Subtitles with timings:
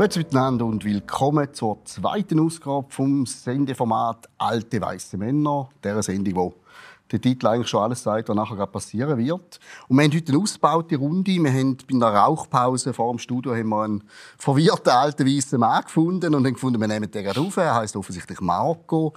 [0.00, 5.68] Grüezi miteinander und willkommen zur zweiten Ausgabe vom Sendeformat Alte weiße Männer.
[5.84, 6.54] Der Sendung, wo
[7.12, 9.60] der Titel eigentlich schon alles sagt, was nachher passieren wird.
[9.88, 11.32] Und wir haben heute eine ausgebaute Runde.
[11.32, 14.04] Wir haben bei einer Rauchpause vor dem Studio haben wir einen
[14.38, 17.58] verwirrten alten weißen Mann gefunden und haben gefunden, wir nehmen den gerade auf.
[17.58, 19.12] Er heisst offensichtlich Marco.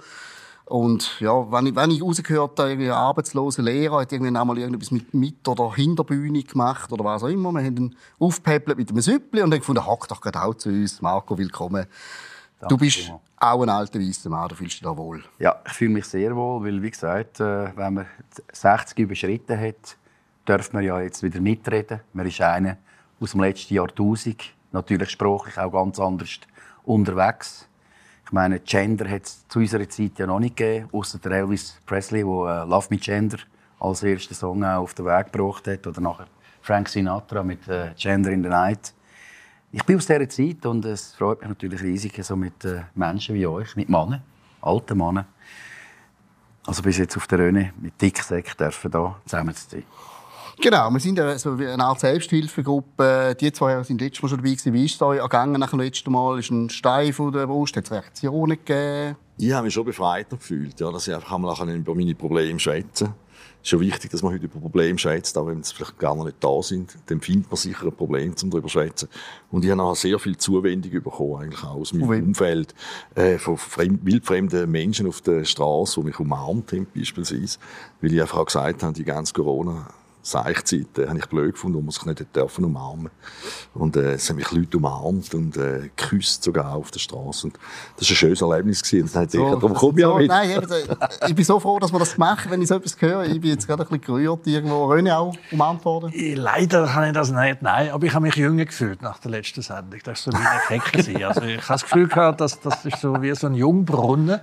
[0.66, 4.56] Und ja, wenn ich, wenn ich rausgehört habe, irgendwie ein arbeitsloser Lehrer hat irgendwie einmal
[4.56, 7.52] irgendetwas mit, mit oder Hinterbühne gemacht oder was auch immer.
[7.52, 10.70] Wir haben ihn aufgepäppelt mit einem Süppli und haben gefunden, hack doch gerade auch zu
[10.70, 11.02] uns.
[11.02, 11.86] Marco, willkommen.
[12.60, 15.22] Danke du bist auch ein alter weißer Mann, du fühlst dich da wohl.
[15.38, 18.06] Ja, ich fühle mich sehr wohl, weil wie gesagt, äh, wenn man
[18.52, 19.98] 60 überschritten hat,
[20.46, 22.00] darf man ja jetzt wieder mitreden.
[22.14, 22.78] Man ist einer
[23.20, 24.42] aus dem letzten Jahrtausend,
[24.72, 26.30] natürlich sprachlich auch ganz anders
[26.84, 27.68] unterwegs.
[28.34, 32.64] Meine, Gender hat es zu unserer Zeit ja noch nicht gegeben, außer Elvis Presley, der
[32.64, 33.38] äh, Love Me Gender
[33.78, 36.26] als ersten Song auch auf den Weg gebracht hat, oder nachher
[36.60, 38.92] Frank Sinatra mit äh, Gender in the Night.
[39.70, 43.36] Ich bin aus dieser Zeit und es freut mich natürlich riesig, so mit äh, Menschen
[43.36, 44.20] wie euch, mit Männern,
[44.62, 45.26] alten Männern,
[46.66, 49.84] also bis jetzt auf der Röne mit Dicksäck dürfen da zusammen zu sein.
[50.60, 53.36] Genau, wir sind so eine Art Selbsthilfegruppe.
[53.40, 54.72] Die zwei sind letztes Mal schon dabei gewesen.
[54.72, 56.38] Wie ist es euch ergangen nach dem letzten Mal?
[56.38, 57.76] Ist ein Stein von der Brust?
[57.76, 59.16] Hat es Reaktionen gegeben?
[59.36, 63.14] Ich habe mich schon befreiter gefühlt, ja, dass ich einfach einmal über meine Probleme schwätzen.
[63.60, 66.14] Es ist schon wichtig, dass man heute über Probleme schätzt, auch wenn sie vielleicht gar
[66.22, 66.96] nicht da sind.
[67.06, 69.08] Dann findet man sicher ein Problem, um darüber zu schwätzen.
[69.50, 72.22] Und ich habe nachher sehr viel Zuwendung bekommen, eigentlich auch aus meinem okay.
[72.22, 72.74] Umfeld,
[73.14, 77.58] äh, von fremd, wildfremden Menschen auf der Straße, die mich umarmt haben, beispielsweise.
[78.00, 79.88] Weil ich einfach auch gesagt habe, die ganze Corona
[80.24, 83.10] Seichzeit äh, habe ich blöd gefunden, wo man sich nicht dürfen umarmen
[83.74, 87.46] Und äh, es haben mich Leute umarmt und äh, geküsst sogar auf der Straße.
[87.46, 87.58] Und
[87.98, 88.82] das war ein schönes Erlebnis.
[88.82, 89.02] Gewesen.
[89.02, 90.66] Und dann so, ich, darum komme ich so, Nein,
[91.28, 93.24] ich bin so froh, dass wir das machen, wenn ich so etwas höre.
[93.24, 94.46] Ich bin jetzt gerade ein bisschen gerührt.
[94.46, 96.10] Irgendwo Röne auch umarmt worden?
[96.34, 97.90] Leider habe ich das nicht, nein.
[97.90, 100.00] Aber ich habe mich jünger gefühlt nach der letzten Sendung.
[100.04, 101.24] Das war so wie ein Effekt.
[101.24, 104.40] Also ich habe das Gefühl gehabt, dass das ist so wie so ein Jungbrunnen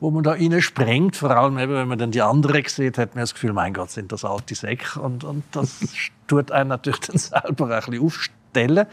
[0.00, 1.16] wo man da rein sprengt.
[1.16, 3.90] Vor allem eben, wenn man dann die anderen sieht, hat man das Gefühl, mein Gott,
[3.90, 4.98] sind das alte Säcke.
[4.98, 5.80] Und, und das
[6.26, 8.86] tut einen natürlich dann selber ein bisschen aufstellen.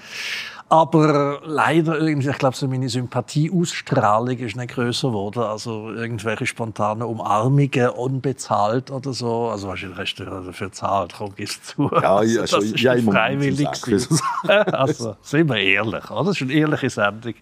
[0.69, 5.43] Aber leider irgendwie, ich glaube, so meine Sympathieausstrahlung ist nicht größer geworden.
[5.43, 9.47] Also irgendwelche spontanen Umarmungen, unbezahlt oder so.
[9.47, 11.89] Also wahrscheinlich hast du dafür gezahlt, komm, gib's zu.
[11.89, 13.69] Ja, ja, also, das ist ja, freiwillig.
[14.73, 16.25] also, sind wir ehrlich, oder?
[16.25, 17.35] Das ist eine ehrliche Sendung.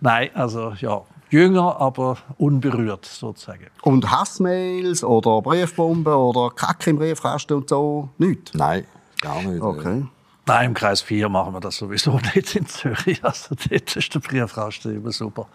[0.00, 3.66] Nein, also ja, jünger, aber unberührt sozusagen.
[3.82, 8.08] Und Hassmails oder Briefbomben oder Kacke im Briefkasten und so?
[8.18, 8.54] Nicht?
[8.54, 8.84] Nein,
[9.20, 9.62] gar nicht.
[9.62, 10.04] Okay.
[10.46, 13.22] Nein, im Kreis 4 machen wir das sowieso nicht in Zürich.
[13.22, 15.46] Also dort ist der Briefkasten immer super.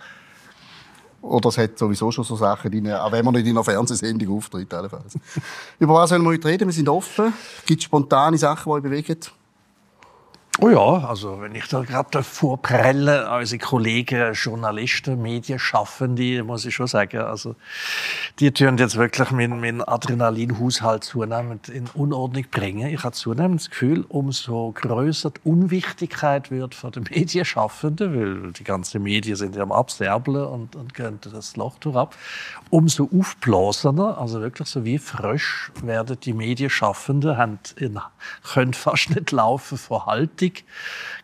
[1.24, 4.38] Oder es hat sowieso schon so Sachen drin, auch wenn man nicht in einer Fernsehsendung
[4.38, 4.72] auftritt.
[5.80, 6.68] Über was wollen wir heute reden?
[6.68, 7.34] Wir sind offen.
[7.66, 9.18] Gibt es spontane Sachen, die euch bewegen?
[10.60, 16.86] Oh ja, also wenn ich da gerade vorprelle, unsere Kollegen, Journalisten, Medienschaffende, muss ich schon
[16.86, 17.56] sagen, also
[18.38, 22.94] die tun jetzt wirklich meinen, meinen Adrenalinhaushalt zunehmend in Unordnung bringen.
[22.94, 28.64] Ich habe zunehmend das Gefühl, umso größer die Unwichtigkeit wird für die Medienschaffenden, weil die
[28.64, 32.16] ganzen Medien sind ja am Abserbeln und, und gehen das Loch ab,
[32.70, 38.00] umso aufblasener, also wirklich so wie frisch werden die Medienschaffenden, haben in,
[38.54, 40.64] können fast nicht laufen vor Haltung Freitag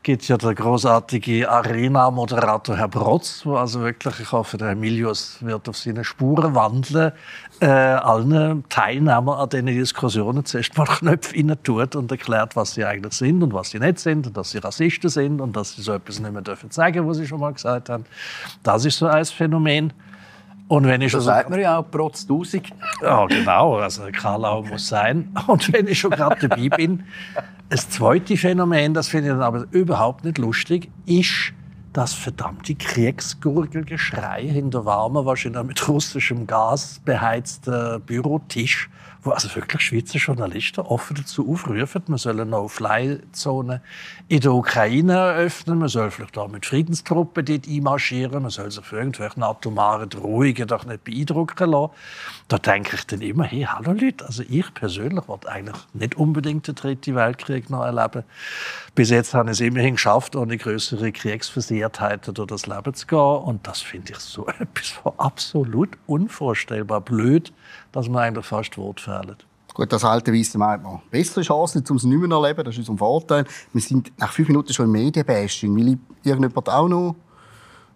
[0.01, 5.67] geht ja der großartige Arena-Moderator Herr Brotz, wo also wirklich, ich hoffe, der Emilius wird
[5.67, 7.11] auf seine Spuren wandeln,
[7.59, 12.85] äh, allen Teilnehmern an diesen Diskussionen zuerst mal Knöpfe rein tut und erklärt, was sie
[12.85, 15.81] eigentlich sind und was sie nicht sind und dass sie Rassisten sind und dass sie
[15.81, 18.05] so etwas nicht mehr dürfen sagen, was sie schon mal gesagt haben.
[18.63, 19.91] Das ist so ein Phänomen.
[20.69, 22.69] Und wenn ich das schon sagt man ja auch Protz 1000.
[23.01, 23.77] Ja, genau.
[23.77, 25.35] Also Karlau muss sein.
[25.47, 27.03] Und wenn ich schon gerade dabei bin,
[27.69, 31.53] das zweite Phänomen, das finde ich dann aber überhaupt nicht lustig, ist
[31.91, 40.17] das verdammte Kriegsgurgelgeschrei hinter warmer, wahrscheinlich mit russischem Gas beheizten Bürotisch wo also wirklich Schweizer
[40.17, 43.81] Journalisten offen dazu aufrufen, man soll eine No-Fly-Zone
[44.27, 48.85] in der Ukraine eröffnen, man soll vielleicht auch mit Friedenstruppen dort einmarschieren, man soll sich
[48.85, 51.93] für irgendwelche atomaren Drohungen doch nicht beeindrucken lassen.
[52.49, 56.67] Da denke ich dann immer, hey, hallo Leute, also ich persönlich wollte eigentlich nicht unbedingt
[56.67, 58.23] den Dritten Weltkrieg noch erleben.
[58.95, 63.19] Bis jetzt habe ich es immerhin geschafft, ohne größere Kriegsversehrtheiten durch das Leben zu gehen.
[63.19, 67.53] Und das finde ich so etwas von absolut unvorstellbar blöd,
[67.91, 69.45] dass man eigentlich fast Wort fehlt.
[69.75, 71.01] Gut, das alte weiße meint man.
[71.11, 73.45] Bessere Chancen, um es nicht mehr zu erleben, das ist unser Vorteil.
[73.73, 75.75] Wir sind nach fünf Minuten schon im Medienbashing.
[75.75, 77.15] Will irgendjemand auch noch?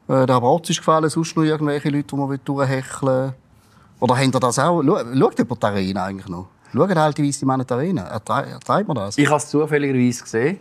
[0.07, 3.33] Äh, der Brotz ist gefallen, sonst noch irgendwelche Leute, die man durchhecheln
[4.03, 4.83] Oder habt ihr das auch?
[4.83, 6.47] Schaut jemand die Arena eigentlich noch?
[6.73, 8.03] Schauen alte weiße Männer die Arena?
[8.03, 9.17] Ertreibt man das?
[9.17, 10.59] Ich habe es zufälligerweise gesehen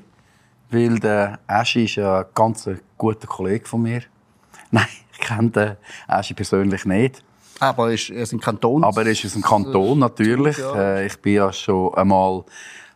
[0.73, 4.03] weil der Aschi ist ja ein ganz guter Kollege von mir.
[4.71, 5.77] Nein, ich kenne den
[6.09, 7.23] Aschi persönlich nicht.
[7.61, 8.83] Aber er ist, er ist ein Kanton.
[8.83, 10.59] Aber er ist aus dem Kanton, natürlich.
[10.59, 12.45] Äh, ich bin ja schon einmal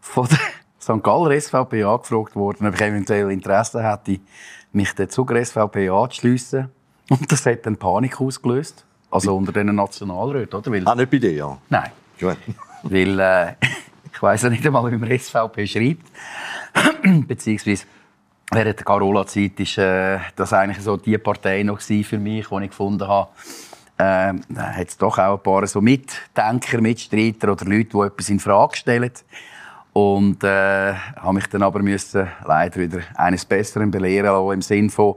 [0.00, 0.38] von der
[0.80, 1.02] St.
[1.02, 4.20] Galler SVP angefragt worden, ob ich eventuell Interesse hätte,
[4.72, 6.70] mich der Zuger SVP anzuschliessen.
[7.10, 8.85] Und das hat dann Panik ausgelöst.
[9.10, 10.72] Also unter den Nationalräten, oder?
[10.72, 11.58] Weil, Ah, nicht bei dir, ja.
[11.68, 11.90] Nein.
[12.18, 12.36] Gut.
[12.82, 13.52] Weil äh,
[14.12, 16.06] ich weiß ja nicht einmal, wie man SVP schreibt.
[17.28, 17.84] Beziehungsweise
[18.50, 22.70] während der Carola-Zeit war äh, das eigentlich so die Partei noch für mich, die ich
[22.70, 23.30] gefunden habe.
[23.98, 28.28] Äh, da hat es doch auch ein paar so Mitdenker, Mitstreiter oder Leute, die etwas
[28.28, 29.12] in Frage stellen.
[29.92, 34.90] Und äh, habe mich dann aber müssen leider wieder eines Besseren belehren lassen, im Sinn
[34.90, 35.14] von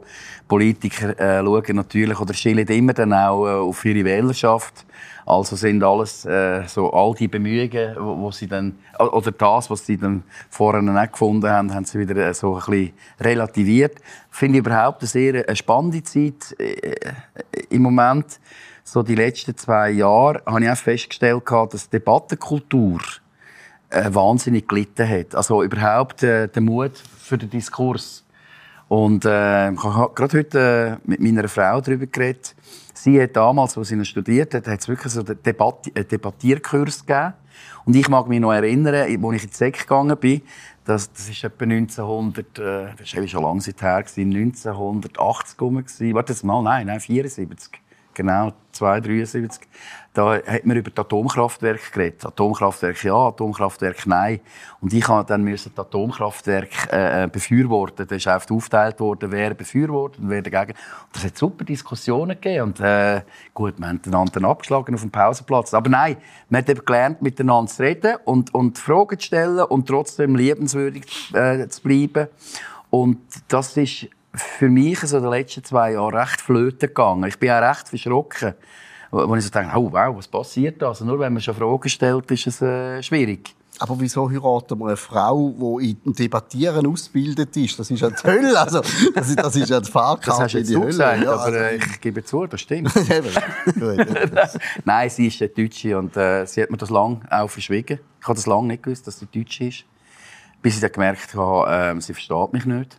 [0.50, 4.86] Politiker äh, schauen natürlich oder schielen immer dann auch äh, auf ihre Wählerschaft.
[5.25, 9.86] Also sind alles äh, so all die Bemühungen, wo, wo sie dann oder das, was
[9.86, 13.98] sie dann vorher nicht gefunden haben, haben sie wieder äh, so ein bisschen relativiert.
[14.31, 16.96] Finde ich überhaupt eine sehr eine spannende Zeit äh,
[17.69, 18.40] im Moment.
[18.84, 23.00] So die letzten zwei Jahre habe ich auch festgestellt, dass die Debattenkultur
[23.92, 25.36] äh, wahnsinnig gelitten hat.
[25.36, 28.24] Also überhaupt äh, der Mut für den Diskurs.
[28.89, 32.56] Und äh, ich habe gerade heute äh, mit meiner Frau darüber geredet.
[32.95, 36.07] Sie hat damals, als sie noch studiert hat, hat es wirklich so einen Debatt einen
[36.07, 37.33] Debattierkurs gegeben.
[37.86, 40.41] Und ich mag mich noch erinnern, als ich in die SEC gegangen bin,
[40.86, 46.13] das, das ist etwa 1900, äh, das ist schon lange her, gewesen, 1980 rum gewesen.
[46.15, 47.80] Warte mal, nein, nein, 74.
[48.14, 49.68] Genau, 273.
[50.14, 52.26] Da hat man über die Atomkraftwerke geredet.
[52.26, 54.40] Atomkraftwerke ja, Atomkraftwerke nein.
[54.82, 58.08] Und ich musste dann müssen die Atomkraftwerke äh, befürworten.
[58.08, 60.72] Da ist oft aufgeteilt worden, wer befürwortet und wer dagegen.
[60.78, 62.64] Und das hat super Diskussionen gegeben.
[62.64, 63.22] Und äh,
[63.54, 65.74] gut, wir haben einander abgeschlagen auf dem Pausenplatz.
[65.74, 66.18] Aber nein,
[66.50, 71.34] man hat eben gelernt, miteinander zu reden und, und Fragen zu stellen und trotzdem liebenswürdig
[71.34, 72.28] äh, zu bleiben.
[72.90, 74.08] Und das ist
[74.41, 77.25] für mich so in den letzten zwei Jahren recht flöten gegangen.
[77.27, 78.53] Ich bin auch recht verschrocken,
[79.12, 80.89] wo ich so denke, oh, wow, was passiert da?
[80.89, 83.56] Also nur wenn man schon Fragen stellt, ist es äh, schwierig.
[83.81, 87.80] Aber wieso heiraten wir eine Frau, die in Debattieren ausgebildet ist?
[87.80, 88.59] Das ist ja die Hölle.
[88.59, 88.81] Also,
[89.15, 90.88] das, ist, das ist ja die Fahrkarte Das in die Hölle.
[90.88, 92.91] gesagt, Ja, aber also- äh, ich gebe zu, das stimmt.
[94.86, 98.00] Nein, sie ist eine Deutsche und äh, sie hat mir das lange auch verschwiegen.
[98.19, 99.86] Ich habe das lange nicht gewusst, dass sie Deutsche ist.
[100.62, 102.97] Bis ich dann gemerkt habe, ähm, sie versteht mich nicht.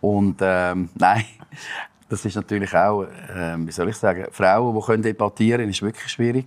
[0.00, 1.24] Und ähm, nein,
[2.08, 5.82] das ist natürlich auch, ähm, wie soll ich sagen, Frauen, die können debattieren können, ist
[5.82, 6.46] wirklich schwierig.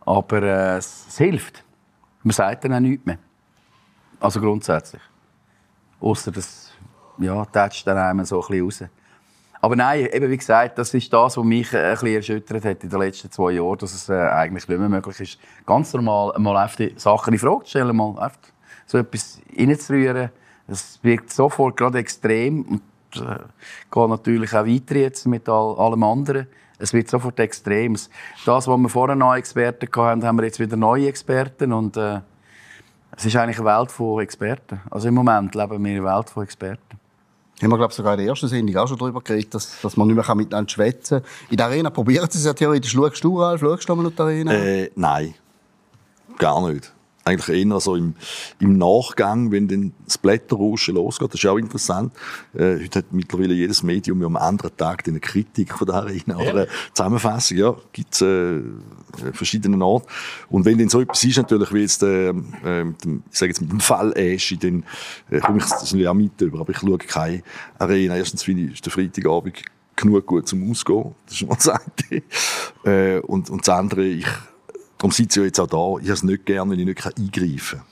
[0.00, 1.64] Aber äh, es, hilft.
[2.22, 3.18] Man sagt dann auch nichts mehr.
[4.20, 5.02] Also grundsätzlich.
[6.00, 6.72] Außer das,
[7.18, 8.84] ja, tätscht dann einem so ein bisschen raus.
[9.60, 12.82] Aber nein, eben wie gesagt, das ist das, was mich äh, ein bisschen erschüttert hat
[12.82, 16.32] in den letzten zwei Jahren, dass es äh, eigentlich nicht mehr möglich ist, ganz normal
[16.38, 18.40] mal einfach die Sachen in Frage zu stellen, mal einfach
[18.86, 20.30] so etwas reinzurühren.
[20.68, 22.82] Das wirkt sofort gerade extrem und
[23.16, 23.38] äh,
[23.90, 26.46] geht natürlich auch weiter jetzt mit all, allem anderen.
[26.78, 27.94] Es wird sofort extrem.
[27.94, 32.20] Das, was wir vorher noch Experten hatten, haben wir jetzt wieder neue Experten und äh,
[33.16, 34.80] es ist eigentlich eine Welt von Experten.
[34.90, 36.98] Also im Moment leben wir in einer Welt von Experten.
[37.62, 40.08] Haben wir, glaube sogar in der ersten Sendung auch schon darüber geredet, dass, dass man
[40.08, 41.30] nicht mehr miteinander schwätzen kann.
[41.50, 42.90] In der Arena probieren sie es ja theoretisch.
[42.90, 43.60] Schaust du, Ralf?
[43.60, 44.52] Schaust du mal in die Arena?
[44.52, 45.34] Äh, nein,
[46.38, 46.92] gar nicht.
[47.24, 48.14] Eigentlich eher so im,
[48.58, 51.32] im Nachgang, wenn dann das Blätterrauschen losgeht.
[51.32, 52.12] Das ist auch interessant.
[52.54, 56.36] Äh, heute hat mittlerweile jedes Medium ja am anderen Tag eine Kritik von der Arena
[56.36, 57.56] oder eine Zusammenfassung.
[57.58, 58.60] Ja, gibt's äh,
[59.32, 60.06] verschiedene Orte.
[60.48, 63.50] Und wenn dann so etwas ist, natürlich, wie jetzt, äh, äh, mit dem, ich sage
[63.50, 64.84] jetzt mit dem Fall Aschi, dann
[65.30, 66.60] äh, komme ich das natürlich auch mit über.
[66.60, 67.42] Aber ich schaue keine
[67.78, 68.16] Arena.
[68.16, 69.62] Erstens finde ich, ist der Freitagabend
[69.96, 71.14] genug gut zum Ausgehen.
[71.26, 72.22] Das ist mal das eine.
[72.84, 74.26] Äh, und, und das andere, ich,
[75.02, 77.04] darum sitze ich ja jetzt auch da, ich habe es nicht gern, wenn ich nicht
[77.04, 77.86] eingreifen kann.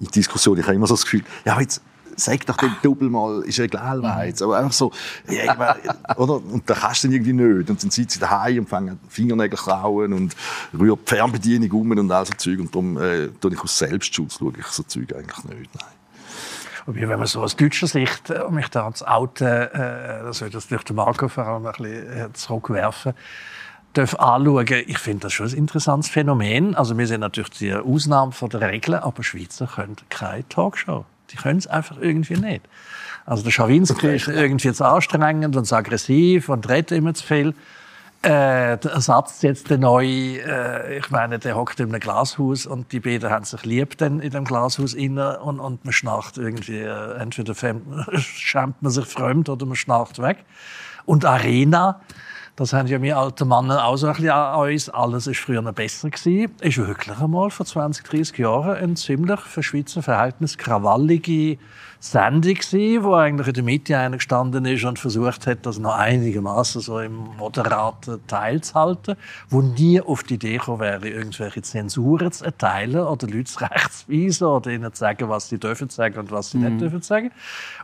[0.00, 1.80] In die Diskussion, ich habe immer so das Gefühl, ja, jetzt
[2.16, 4.42] sag doch den Double mal, ist egal was.
[4.42, 4.90] Aber einfach so,
[5.28, 5.76] ja,
[6.16, 6.34] oder?
[6.34, 7.70] Und da kannst du dann irgendwie nicht.
[7.70, 10.34] Und dann sitze ich daheim und fange Fingernägel kauen und
[10.76, 12.58] rühre die Fernbedienung um und all so Zeug.
[12.58, 15.70] Und darum äh, tue ich aus Selbstschutz schaue ich so Zeug eigentlich nicht.
[15.74, 15.88] Nein.
[16.86, 20.40] Wobei, wenn man so aus deutscher Sicht, äh, um mich da ans Outen, äh, das
[20.40, 23.14] würde das durch den Marco vor allem ein bisschen äh, zurückwerfen,
[23.92, 26.74] darf anschauen, ich finde das schon ein interessantes Phänomen.
[26.74, 31.04] Also wir sind natürlich die Ausnahme von der Regel, aber Schweizer können keine Talkshow.
[31.30, 32.62] Die können es einfach irgendwie nicht.
[33.24, 37.54] Also der Schawinski ist irgendwie zu anstrengend und zu aggressiv und redet immer zu viel.
[38.22, 42.92] Äh, der Ersatz jetzt der neue, äh, ich meine, der hockt in einem Glashaus und
[42.92, 46.78] die beiden haben sich lieb dann in dem Glashaus inne und, und man schnarcht irgendwie,
[46.78, 47.54] äh, entweder
[48.14, 50.38] schämt man sich fremd oder man schnarcht weg.
[51.04, 52.00] Und Arena,
[52.54, 54.90] Das haben ja wir alten Männer auch so ein bisschen an uns.
[54.90, 56.54] Alles ist früher noch besser gewesen.
[56.60, 61.56] Ist wirklich einmal vor 20, 30 Jahren ein ziemlich für Schweizer Verhältnis krawallige
[62.04, 65.94] Sendung gewesen, wo eigentlich in der Mitte einer gestanden ist und versucht hat, das noch
[65.94, 69.14] einigermaßen so im moderaten Teil zu halten,
[69.48, 74.48] wo nie auf die Idee gekommen wäre, irgendwelche Zensuren zu erteilen oder Leute zu rechtsweisen
[74.48, 76.64] oder ihnen zu sagen, was sie dürfen sagen und was sie Mhm.
[76.64, 77.30] nicht dürfen sagen.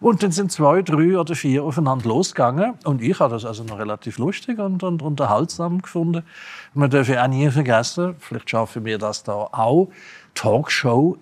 [0.00, 3.78] Und dann sind zwei, drei oder vier aufeinander losgegangen und ich habe das also noch
[3.78, 6.24] relativ lustig und, und unterhaltsam gefunden.
[6.74, 9.90] Man darf ja auch nie vergessen, vielleicht schaffen wir das da auch,
[10.34, 11.16] Talkshow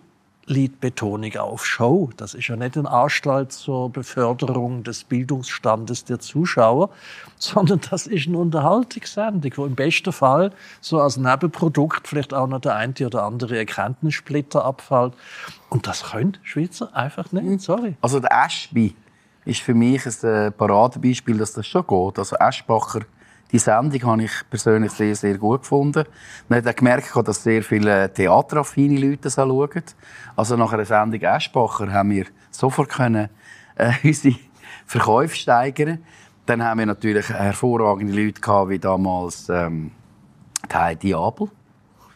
[0.47, 2.11] liegt Betonung auf Show.
[2.17, 6.91] Das ist ja nicht ein Anstalt zur Beförderung des Bildungsstandes der Zuschauer,
[7.39, 12.61] sondern das ist eine Unterhaltungssendung, wo im besten Fall so als Nebenprodukt vielleicht auch noch
[12.61, 15.15] der eine oder andere Erkenntnissplitter abfällt.
[15.69, 17.61] Und das können Schweizer einfach nicht.
[17.61, 17.97] Sorry.
[18.01, 18.95] Also der Aschby
[19.45, 22.19] ist für mich ein äh, Paradebeispiel, dass das schon geht.
[22.19, 23.01] Also Aschbacher,
[23.53, 26.05] die Sendung habe ich persönlich sehr, sehr gut gefunden.
[26.49, 29.83] Man hat auch gemerkt, dass sehr viele theateraffine Leute schauen.
[30.35, 33.29] Also nach einer Sendung Aschbacher haben wir sofort können,
[33.77, 34.37] äh, unsere
[34.85, 35.99] Verkäufe steigern.
[36.45, 39.93] Dann haben wir natürlich hervorragende Leute gehabt, wie damals ähm,
[40.71, 41.49] die Heidi Abel.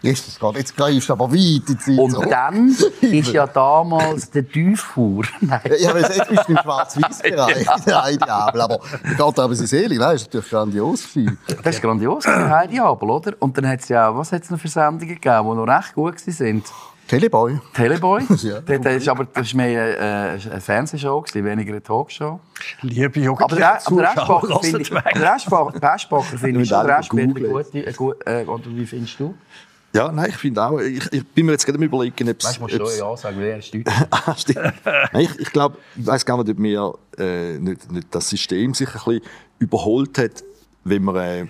[0.02, 1.98] Jesus Gott, jetzt greifst du aber weit in die Zeit.
[1.98, 5.24] Und dann ist ja damals der Tieffuhr.
[5.40, 5.60] Nein.
[5.78, 8.60] Ja, aber jetzt bist du im Schwarz-Weiß-Bereich, der Heidi Abel.
[8.62, 11.38] Aber geht aber seine Seele, nein, ist natürlich grandios gewesen.
[11.62, 13.34] Das ist grandios, Heidi Abel, oder?
[13.40, 15.94] Und dann hat es ja auch, was hat's noch für Sendungen gegeben, die noch recht
[15.94, 16.62] gut waren?
[17.10, 17.58] Teleboy.
[17.74, 18.22] Teleboy.
[18.42, 18.60] Ja.
[18.60, 22.38] das, das ist aber das ist mehr äh, eine Fernsehshow, weniger eine Talkshow.
[22.82, 26.68] Liebe Aber der, aber der Zuschauer, Aschbacher finde ich, der Aschbacher, der Aschbacher finde ich
[26.68, 29.34] der eine gute, äh, oder wie findest du?
[29.92, 32.58] Ja, nein, ich finde auch, ich, ich bin mir jetzt gerade am überlegen, ob Weißt
[32.58, 33.74] du, musst ja sagen, weil er ist.
[34.10, 34.72] Ah, stimmt.
[34.84, 38.72] Nein, ich, ich glaube, ich weiß gar nicht, ob mir äh, nicht, nicht das System
[38.72, 39.22] sich ein bisschen
[39.58, 40.44] überholt hat,
[40.84, 41.46] wenn man äh,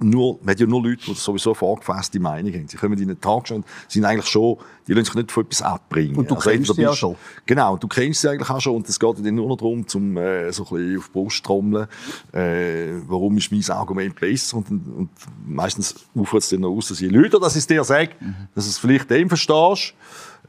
[0.00, 2.68] nur, man hat ja nur Leute, die sowieso vorgefasste Meinung haben.
[2.68, 5.62] Sie kommen in den Tag schon, sind eigentlich schon, die lassen sich nicht von etwas
[5.62, 6.16] abbringen.
[6.16, 7.16] Und du kennst entweder sie ja schon.
[7.46, 10.16] Genau, du kennst sie eigentlich auch schon und es geht dann nur noch darum, zum
[10.16, 11.88] äh, so ein bisschen auf die Brust trommeln,
[12.32, 15.10] äh, warum ist mein Argument besser und, und
[15.46, 18.10] meistens ufert es dann noch aus, dass je Leute, dass ich es dir sage,
[18.54, 19.94] dass du es vielleicht dem verstehst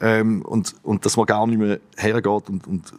[0.01, 2.93] ähm, und, und dass man gar nicht mehr hergeht und, und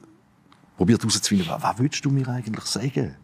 [0.77, 3.17] probiert herauszufinden, was, was willst du mir eigentlich sagen?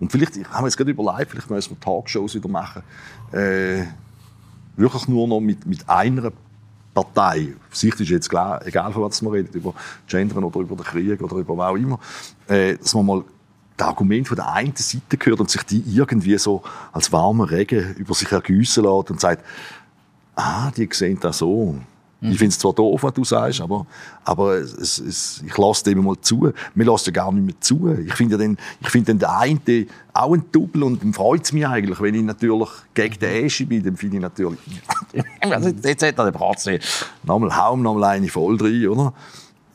[0.00, 2.82] Und vielleicht, ich habe mir jetzt gerade überlegt, vielleicht müssen wir Talkshows wieder machen,
[3.32, 3.84] äh,
[4.76, 6.32] wirklich nur noch mit, mit einer
[6.94, 7.54] Partei.
[7.70, 9.74] Sicht ist jetzt klar, egal von was man redet, über
[10.08, 12.00] Gendern oder über den Krieg oder über was auch immer,
[12.48, 13.24] äh, dass man mal
[13.76, 17.94] das Argument von der einen Seite hört und sich die irgendwie so als warmer Regen
[17.96, 19.44] über sich ergüssen lässt und sagt,
[20.34, 21.78] ah, die sehen das so.
[22.22, 23.86] Ich finde es zwar doof, was du sagst, aber,
[24.24, 26.52] aber es, es, ich lasse dem mal zu.
[26.74, 27.96] Mir lässt ja gar nicht mehr zu.
[28.06, 31.44] Ich finde ja dann, ich finde dann der eine auch ein Double und dann freut
[31.44, 34.58] es mich eigentlich, wenn ich natürlich gegen den Eschi bin, dann finde ich natürlich,
[35.84, 36.78] jetzt hat er den Bratze.
[37.22, 39.14] Nochmal Haum, nochmal eine voll rein, oder?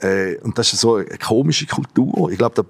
[0.01, 2.29] Äh, und das ist so eine komische Kultur.
[2.31, 2.65] Ich glaube,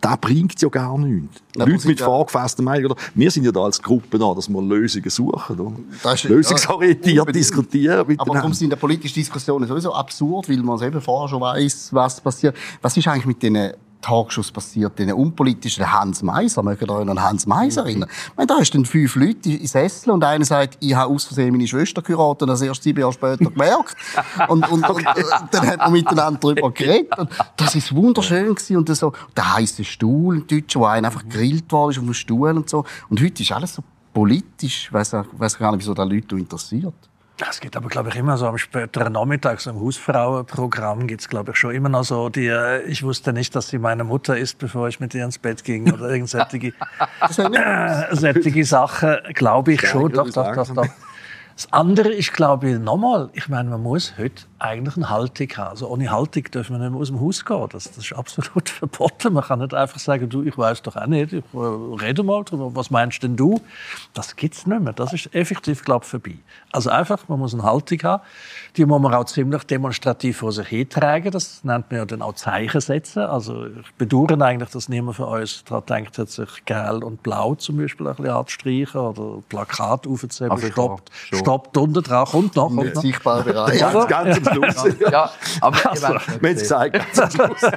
[0.00, 1.40] das bringt ja gar nichts.
[1.56, 3.00] Ja, Leute mit ja- vorgefasster Meinung, oder?
[3.14, 5.72] Wir sind ja da als Gruppe da, dass wir Lösungen suchen, oder?
[6.02, 8.34] Das ist- Lösungsorientiert ja, diskutieren Aber miteinander.
[8.40, 12.56] darum sind die politischen Diskussionen sowieso absurd, weil man eben vorher schon weiß, was passiert.
[12.82, 13.72] Was ist eigentlich mit diesen
[14.06, 16.62] Talkshows passiert, diesen unpolitischen Hans Meiser?
[16.62, 18.08] Mögt ihr euch an Hans Meiser erinnern?
[18.08, 21.24] Ich meine, da ist dann fünf Leute in Sessel und einer sagt, ich habe aus
[21.24, 23.96] Versehen meine Schwester geheiratet und das erst sieben Jahre später gemerkt.
[24.48, 27.18] Und, und, und äh, dann hat man miteinander darüber geredet.
[27.18, 28.76] Und das ist wunderschön gewesen.
[28.76, 32.14] Und so, der heisse Stuhl, ein Deutscher, wo einer einfach gegrillt worden ist auf dem
[32.14, 32.84] Stuhl und so.
[33.08, 33.82] Und heute ist alles so
[34.12, 34.86] politisch.
[34.86, 36.94] Ich weiss, weiss gar nicht, wieso das Leute interessiert.
[37.38, 41.28] Es gibt aber, glaube ich, immer so am späteren Nachmittag, so im Hausfrauenprogramm gibt es,
[41.28, 44.38] glaube ich, schon immer noch so die, äh, ich wusste nicht, dass sie meine Mutter
[44.38, 46.68] ist, bevor ich mit ihr ins Bett ging oder irgendwelche
[47.20, 50.12] äh, solche Sachen, glaube ich schon.
[50.12, 50.86] Doch, doch, doch, doch.
[51.56, 55.70] Das andere ist, glaube ich, nochmal, ich meine, man muss heute eigentlich eine Haltung haben.
[55.70, 57.66] Also ohne Haltung dürfen wir nicht mehr aus dem Haus gehen.
[57.70, 59.34] Das, das ist absolut verboten.
[59.34, 61.58] Man kann nicht einfach sagen, du, ich weiß doch auch nicht, ich äh,
[62.02, 63.60] rede mal drüber, was meinst denn du?
[64.14, 64.92] Das gibt's nicht mehr.
[64.92, 66.36] Das ist effektiv, glaube ich, vorbei.
[66.72, 68.22] Also einfach, man muss eine Haltung haben.
[68.76, 71.30] Die muss man auch ziemlich demonstrativ vor sich hintragen.
[71.30, 73.22] Das nennt man ja dann auch Zeichen setzen.
[73.22, 77.54] Also ich bedauere eigentlich, dass niemand von uns daran denkt hat, sich gelb und blau
[77.54, 82.74] zum Beispiel ein bisschen anzustreichen oder Plakat aufzuheben, Also stoppt, stoppt unten dran, kommt noch,
[82.74, 83.02] kommt noch.
[83.02, 83.78] Sichtbarer Bereich.
[83.80, 84.84] Ganz, ganz Schluss.
[85.10, 85.96] Ja, aber haben
[86.42, 87.72] es Schluss.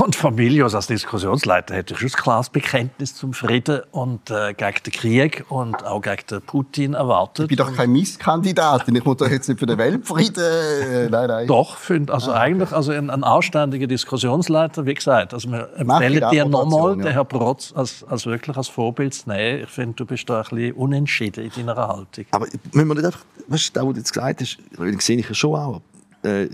[0.00, 4.82] Und Familios als Diskussionsleiter hätte ich schon ein klares Bekenntnis zum Frieden und äh, gegen
[4.84, 7.50] den Krieg und auch gegen den Putin erwartet.
[7.50, 8.88] Ich bin doch kein Misskandidat.
[8.88, 10.44] Ich muss doch jetzt nicht für den Weltfrieden.
[10.44, 11.46] Äh, nein, nein.
[11.46, 16.44] Doch, finde also eigentlich also ein, ein anständiger Diskussionsleiter, wie gesagt, also wir empfehlen dir
[16.44, 17.12] nochmal, Anmoderation, den ja.
[17.12, 19.64] Herr Protz als, als wirklich als Vorbild zu nehmen.
[19.64, 22.24] Ich finde, du bist da ein bisschen unentschieden in deiner Haltung.
[22.30, 24.58] Aber müssen wir nicht einfach, weißt du, das, was du jetzt gesagt hast,
[25.04, 25.82] sehe ich ja schon auch.
[26.22, 26.48] Äh,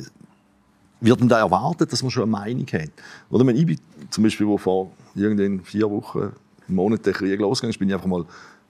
[1.00, 2.90] wird denn da erwartet, dass man schon eine Meinung hat?
[3.30, 3.78] Oder wenn ich bin,
[4.10, 6.32] zum Beispiel, wo vor irgendein vier Wochen,
[6.66, 8.24] im Monat der Krieg losgegangen ist, bin ich einfach mal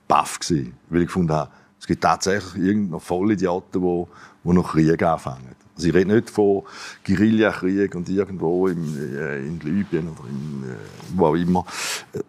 [0.09, 4.04] baff gewesen, weil ich gefunden habe, es gibt tatsächlich irgendeine Vollidioten, die,
[4.45, 5.54] die noch Krieg anfangen.
[5.76, 6.62] Also ich rede nicht von
[7.04, 10.76] Guerillakrieg und irgendwo im, äh, in Libyen oder in, äh,
[11.16, 11.64] wo auch immer,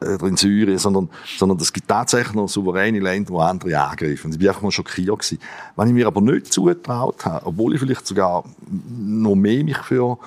[0.02, 4.32] äh, oder in Syrien, sondern, sondern es gibt tatsächlich noch souveräne Länder, die andere angreifen.
[4.32, 5.40] Ich bin einfach mal schockiert gewesen.
[5.76, 10.18] Wenn ich mir aber nicht zugetraut habe, obwohl ich vielleicht sogar noch mehr mich für,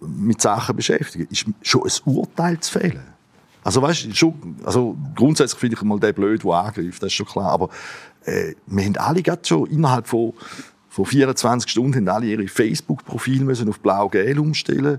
[0.00, 3.16] mit Sachen beschäftige, ist schon ein Urteil zu fällen.
[3.64, 7.26] Also, weißt, schon, also grundsätzlich finde ich mal den blöd, der angreift, das ist schon
[7.26, 7.50] klar.
[7.50, 7.70] Aber
[8.24, 10.34] äh, wir haben alle gerade schon innerhalb von,
[10.96, 14.98] von 24 Stunden haben alle ihre Facebook-Profile auf blau-gel umstellen.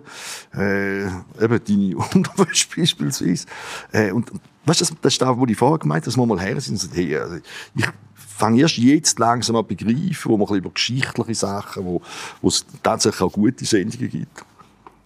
[0.53, 3.47] Äh, eben deine Unterwäsche beispielsweise.
[3.91, 4.31] Äh, und
[4.65, 6.73] weißt, das, das ist das, was ich vorher gemeint habe, dass wir mal her sind
[6.73, 7.37] und sagen, hey, also
[7.73, 12.03] ich fange erst jetzt langsam an begreifen, wo man über geschichtliche Sachen, wo,
[12.43, 14.43] wo es tatsächlich auch gute Sendungen gibt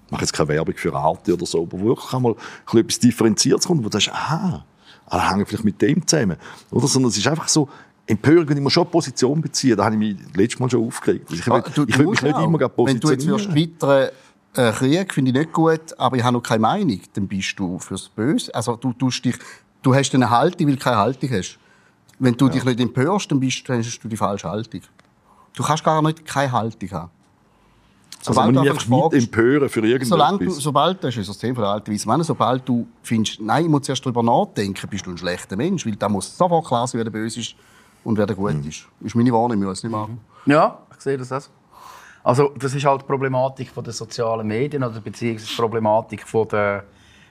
[0.07, 2.36] ich mache jetzt keine Werbung für Arte oder so, aber wirklich einmal
[2.74, 4.65] etwas Differenziertes kommt, wo du sagst, aha,
[5.05, 6.36] ah, hängt vielleicht mit dem zusammen.
[6.69, 6.86] Oder?
[6.88, 7.69] Sondern es ist einfach so,
[8.11, 11.25] Empörung, wenn ich muss schon Position beziehen, da habe ich mich letztes Mal schon aufgeregt.
[11.29, 12.43] Also Ich will, Ah, du- ich will mich nicht auch.
[12.43, 13.51] immer gerade Wenn du jetzt positionieren.
[13.53, 14.09] twittern,
[14.55, 17.79] äh, Krieg finde ich nicht gut, aber ich habe noch keine Meinung, dann bist du
[17.79, 18.53] fürs Böse.
[18.53, 19.35] Also du, tust dich,
[19.81, 21.57] du hast eine Haltung, weil du keine Haltung hast.
[22.19, 24.81] Wenn du dich nicht empörst, dann, bist, dann hast du die falsche Haltung.
[25.55, 27.09] Du kannst gar nicht keine Haltung haben.
[28.27, 30.63] also, wenn ich mich einfach fragst- nicht empören für Solange du, irgendetwas.
[30.63, 33.81] sobald, das ist das von der alten Weise Männer, sobald du findest, nein, ich muss
[33.81, 37.05] zuerst darüber nachdenken, bist du ein schlechter Mensch, weil da muss sofort klar sein, wer
[37.05, 37.55] der böse ist
[38.03, 38.67] und wer der gut Mhm.
[38.67, 38.86] ist.
[39.01, 40.20] ist meine Wahrnehmung, ich weiß nicht machen.
[40.46, 41.41] Ja, ich sehe das auch.
[41.41, 41.50] so.
[42.24, 46.48] Also das ist halt die Problematik von der sozialen Medien oder beziehungsweise die Problematik von
[46.48, 46.84] der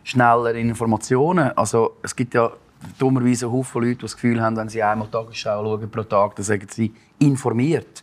[0.02, 1.52] schnelleren Informationen.
[1.56, 2.50] Also es gibt ja
[2.98, 6.44] dummerweise Haufen Leute, die das Gefühl haben, wenn sie einmal Tagesschau schauen pro Tag, dann
[6.44, 8.02] sagen sie informiert.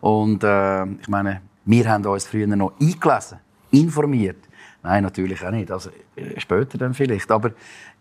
[0.00, 3.38] Und äh, ich meine, wir haben uns früher noch eingelesen,
[3.70, 4.38] informiert.
[4.82, 5.70] Nein, natürlich auch nicht.
[5.70, 7.30] Also, äh, später dann vielleicht.
[7.30, 7.52] Aber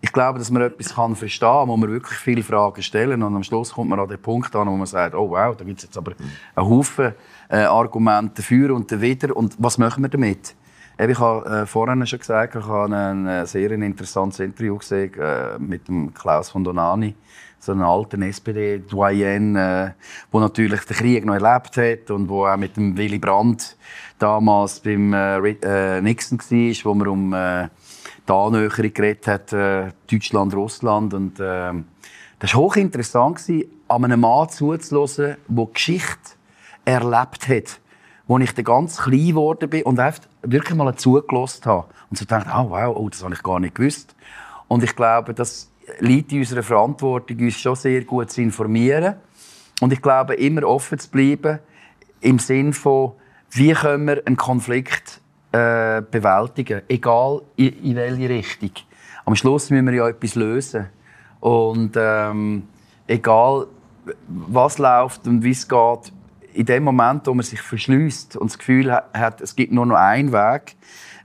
[0.04, 3.36] ich glaube, dass man etwas kann verstehen kann, wo man wirklich viele Fragen stellen und
[3.38, 5.78] am Schluss kommt man an den Punkt an, wo man sagt, oh wow, da gibt
[5.80, 6.12] es jetzt aber
[6.56, 7.14] einen Haufen
[7.48, 10.56] äh, Argumente dafür und dawider und was machen wir damit?
[11.00, 15.58] Ich habe äh, vorhin schon gesagt, ich habe ein äh, sehr interessantes Interview gesehen äh,
[15.58, 17.16] mit dem Klaus von Donani,
[17.60, 19.92] so einem alten SPD-Doyen, äh,
[20.34, 23.78] der natürlich den Krieg noch erlebt hat und wo auch mit dem Willy Brandt
[24.20, 27.70] damals beim äh, äh, Nixon war, wo man um äh,
[28.28, 31.14] die Annäherung geredet hat, äh, Deutschland, Russland.
[31.14, 31.74] Und, äh,
[32.40, 33.42] das war hochinteressant,
[33.88, 36.32] an einem Mann zuzuhören, der Geschichte
[36.86, 37.80] erlebt hat,
[38.28, 41.88] wo ich dann ganz klein geworden bin und einfach wirklich mal zugelassen habe.
[42.10, 44.16] Und so dachte, oh wow, oh, das habe ich gar nicht gewusst.
[44.68, 49.16] Und ich glaube, das liegt in unserer Verantwortung, uns schon sehr gut zu informieren.
[49.82, 51.60] Und ich glaube, immer offen zu bleiben,
[52.22, 53.14] im Sinn von,
[53.52, 55.22] wie können wir einen Konflikt
[55.54, 58.72] äh, bewältigen, egal in, in welche Richtung.
[59.26, 60.88] Am Schluss müssen wir ja etwas lösen.
[61.40, 62.64] Und ähm,
[63.08, 63.68] egal,
[64.28, 66.12] was läuft und wie es geht,
[66.54, 69.86] in dem Moment, wo man sich verschließt und das Gefühl ha- hat, es gibt nur
[69.86, 70.76] noch einen Weg,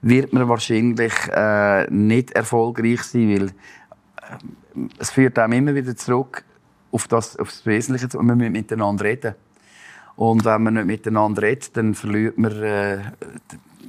[0.00, 6.44] wird man wahrscheinlich äh, nicht erfolgreich sein, weil äh, es führt einem immer wieder zurück
[6.92, 8.12] auf das, auf das Wesentliche.
[8.12, 9.34] Wir müssen miteinander reden.
[10.16, 12.98] Und wenn man nicht miteinander redet, dann verliert man äh,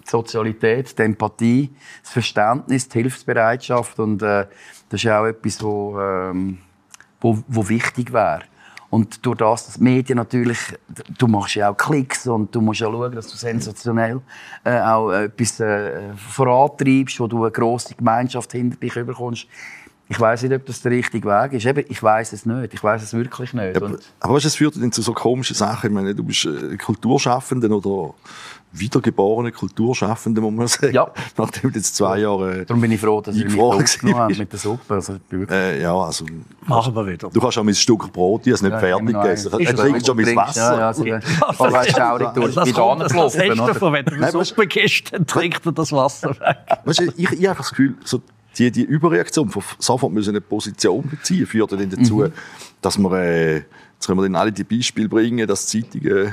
[0.06, 1.70] die Sozialität, die Empathie,
[2.02, 4.00] das Verständnis, die Hilfsbereitschaft.
[4.00, 4.48] Und äh,
[4.90, 6.60] das ist auch etwas, wo, ähm,
[7.22, 8.44] wo, wo wichtig wäre.
[8.90, 10.58] Und durch das, dass die Medien natürlich,
[11.18, 14.20] du machst ja auch Klicks und du musst ja schauen, dass du sensationell
[14.64, 19.46] äh, auch etwas äh, vorantreibst, wo du eine grosse Gemeinschaft hinter dich bekommst.
[20.12, 21.68] Ich weiß nicht, ob das der richtige Weg ist.
[21.68, 22.74] Eben, ich weiß es nicht.
[22.74, 23.76] Ich weiß es wirklich nicht.
[23.78, 25.92] Aber, Und aber weißt, es führt dann zu so komischen Sachen.
[25.92, 28.16] Ich meine, du bist äh, Kulturschaffender oder
[28.72, 30.94] wiedergeborene Kulturschaffende, muss man sagen.
[30.94, 31.12] Ja.
[31.38, 32.66] Nachdem du jetzt zwei Jahre...
[32.66, 34.94] Darum bin ich froh, dass ihr mich aufgenommen mit der Suppe.
[34.94, 36.26] Also, ich Äh, ja, also...
[36.68, 37.30] Machen wir wieder.
[37.30, 39.52] Du kannst auch mein Stück Brot, ich habe es nicht Ja, fertig noch gegessen.
[39.52, 40.62] Dann trinkst du schon mein Wasser.
[40.62, 41.04] Ja, ja, also,
[41.42, 43.74] aber du, schaurig durch Das die kommt, Bahn das gelaufen, hast du oder?
[43.74, 46.58] davon, wenn du eine Suppe gibst, dann trinkt er das Wasser weg.
[46.86, 48.22] Weißt du, ich, ich habe das Gefühl, so
[48.58, 52.34] die, die Überreaktion von sofort müssen eine Position beziehen, führt dann dazu, mhm.
[52.82, 56.32] dass wir, äh, jetzt können wir dann alle die Beispiele bringen, dass Zeitungen äh,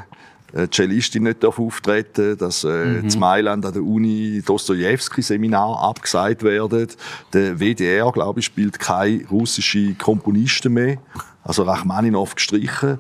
[0.71, 3.09] Cellistin nicht auftreten dass äh, mhm.
[3.09, 6.89] in Mailand an der Uni Dostoevsky-Seminar abgesagt werden.
[7.33, 10.99] Der WDR, glaube ich, spielt keine russischen Komponisten mehr.
[11.43, 12.99] Also Rachmaninov gestrichen.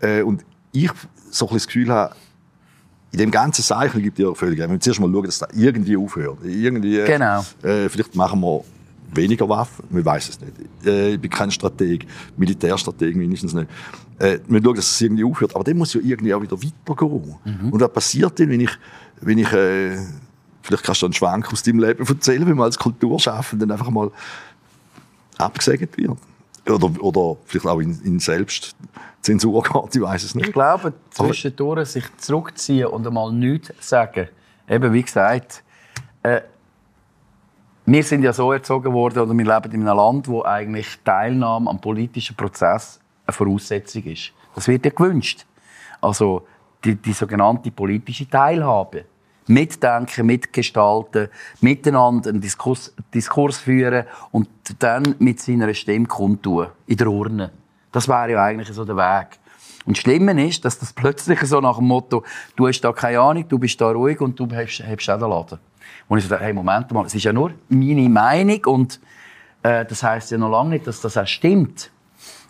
[0.00, 0.90] Äh, und ich
[1.30, 2.14] so ein das Gefühl habe,
[3.12, 4.58] in dem ganzen Zeichen gibt es ja völlig.
[4.58, 6.38] Wir müssen zuerst mal schauen, dass das irgendwie aufhört.
[6.44, 7.44] Irgendwie, genau.
[7.62, 8.62] Äh, vielleicht machen wir
[9.14, 10.52] weniger Waffen, wir weiß es nicht.
[10.84, 12.06] Äh, ich bin kein Strateg,
[12.36, 13.68] Militärstrateg mindestens nicht.
[14.18, 17.36] Äh, wir schauen, dass es irgendwie aufhört, aber dann muss ja irgendwie auch wieder weitergehen.
[17.44, 17.72] Mhm.
[17.72, 18.70] Und was passiert denn, wenn ich,
[19.20, 19.98] wenn ich äh,
[20.62, 24.10] vielleicht kannst du einen Schwank aus deinem Leben erzählen, wenn man als Kulturschaffender einfach mal
[25.38, 26.16] abgesägt wird?
[26.68, 30.48] Oder, oder vielleicht auch in, in Selbstzensur geht, ich weiß es nicht.
[30.48, 34.28] Ich glaube, zwischendurch sich zurückziehen und einmal nichts sagen.
[34.68, 35.62] Eben, wie gesagt,
[36.24, 36.40] äh,
[37.84, 41.70] wir sind ja so erzogen worden, oder wir leben in einem Land, wo eigentlich Teilnahme
[41.70, 44.32] am politischen Prozess eine Voraussetzung ist.
[44.54, 45.44] Das wird ja gewünscht.
[46.00, 46.46] Also
[46.84, 49.04] die, die sogenannte politische Teilhabe.
[49.48, 51.28] Mitdenken, mitgestalten,
[51.60, 54.48] miteinander einen Diskurs, Diskurs führen und
[54.80, 56.68] dann mit seiner Stimme kundtun.
[56.86, 57.52] In der Urne.
[57.92, 59.38] Das wäre ja eigentlich so der Weg.
[59.86, 62.24] Und das ist, dass das plötzlich so nach dem Motto,
[62.56, 65.30] du hast da keine Ahnung, du bist da ruhig und du hast, hast auch den
[65.30, 65.58] Laden.
[66.08, 69.00] Und ich so dachte, hey, Moment mal, es ist ja nur meine Meinung und
[69.62, 71.92] äh, das heißt ja noch lange nicht, dass das auch stimmt.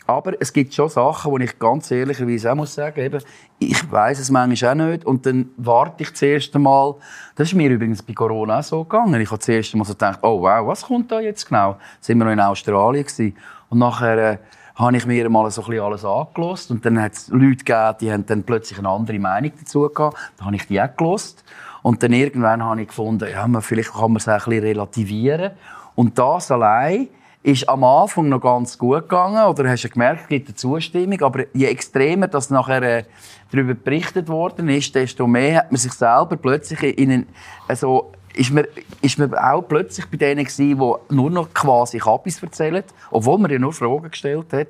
[0.06, 3.20] Aber es gibt schon Sachen, wo ich ganz ehrlicherweise auch muss sagen, eben,
[3.58, 6.94] ich weiß es manchmal auch nicht und dann warte ich zuerst einmal.
[7.34, 9.20] Das ist mir übrigens bei Corona auch so gegangen.
[9.20, 11.76] Ich habe zuerst einmal so gedacht, oh wow, was kommt da jetzt genau?
[12.00, 13.36] Sind wir noch in Australien gewesen.
[13.68, 14.38] und nachher äh,
[14.76, 18.12] habe ich mir mal so ein alles angelost und dann hat es Leute gegeben, die
[18.12, 20.16] haben dann plötzlich eine andere Meinung dazu gehabt.
[20.36, 21.44] Da habe ich die auch gelost.
[21.82, 25.52] Und dann irgendwann habe ich gefunden, ja, man, vielleicht kann man es ein bisschen relativieren.
[25.94, 27.08] Und das allein
[27.46, 31.22] ist am Anfang noch ganz gut gegangen, oder hast du gemerkt, es gibt eine Zustimmung,
[31.22, 33.04] aber je extremer das nachher äh,
[33.52, 37.26] darüber berichtet worden ist, desto mehr hat man sich selber plötzlich in einen,
[37.68, 38.66] also ist man,
[39.00, 42.82] ist man auch plötzlich bei denen gewesen, die nur noch quasi Kabis erzählen,
[43.12, 44.68] obwohl man ja nur Fragen gestellt hat.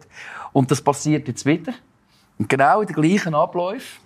[0.52, 1.72] Und das passiert jetzt wieder.
[2.38, 4.02] Und genau in den gleichen Abläufen.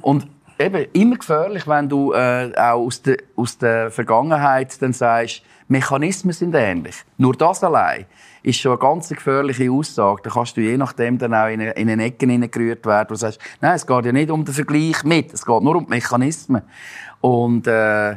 [0.00, 0.28] Und
[0.60, 6.32] eben immer gefährlich, wenn du äh, auch aus der, aus der Vergangenheit dann sagst, Mechanismen
[6.32, 6.96] sind ähnlich.
[7.18, 8.06] Nur das allein
[8.42, 10.22] ist schon eine ganz gefährliche Aussage.
[10.22, 13.14] Da kannst du je nachdem dann auch in eine, in eine Ecke hineingerührt werden, wo
[13.14, 15.84] du sagst, nein, es geht ja nicht um den Vergleich mit, es geht nur um
[15.84, 16.62] die Mechanismen.
[17.20, 18.16] Und äh,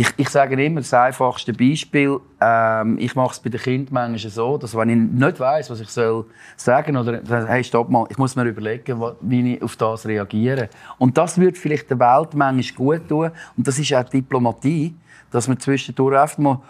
[0.00, 2.20] ich, ich sage immer das einfachste Beispiel.
[2.40, 5.80] Ähm, ich mache es bei den Kindern manchmal so, dass wenn ich nicht weiß, was
[5.80, 6.24] ich soll
[6.56, 10.70] sagen oder hey, stopp mal, ich muss mir überlegen, wie ich auf das reagiere.
[10.96, 13.30] Und das würde vielleicht der Welt manchmal gut tun.
[13.58, 14.94] Und das ist auch Diplomatie,
[15.30, 16.62] dass wir zwischendurch einfach mal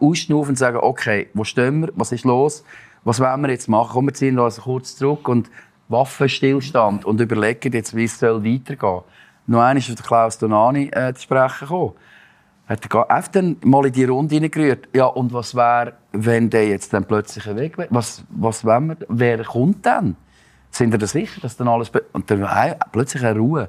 [0.00, 2.62] ausschnaufen und sagen, okay, wo stehen wir, was ist los,
[3.02, 3.94] was wollen wir jetzt machen?
[3.94, 5.50] Kommen wir ziehen uns kurz zurück und
[5.88, 9.02] Waffenstillstand und überlegen jetzt, wie es weitergehen soll.
[9.48, 11.92] Noch einmal ist Klaus Donani äh, zu sprechen gekommen
[12.66, 14.88] hat er einfach dann mal in die Runde hineingerührt.
[14.94, 17.88] Ja, und was wäre, wenn der jetzt dann plötzlich weg wäre?
[17.90, 18.96] Was, was wir?
[19.08, 20.16] Wer kommt dann?
[20.70, 21.90] Sind wir da sicher, dass dann alles...
[22.12, 23.68] Und dann hey, plötzlich eine Ruhe.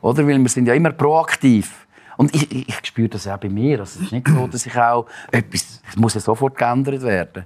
[0.00, 0.26] Oder?
[0.26, 1.86] Weil wir sind ja immer proaktiv.
[2.16, 3.80] Und ich, ich, ich spüre das auch bei mir.
[3.80, 5.82] Also es ist nicht so, dass ich auch etwas...
[5.88, 7.44] Es muss ja sofort geändert werden.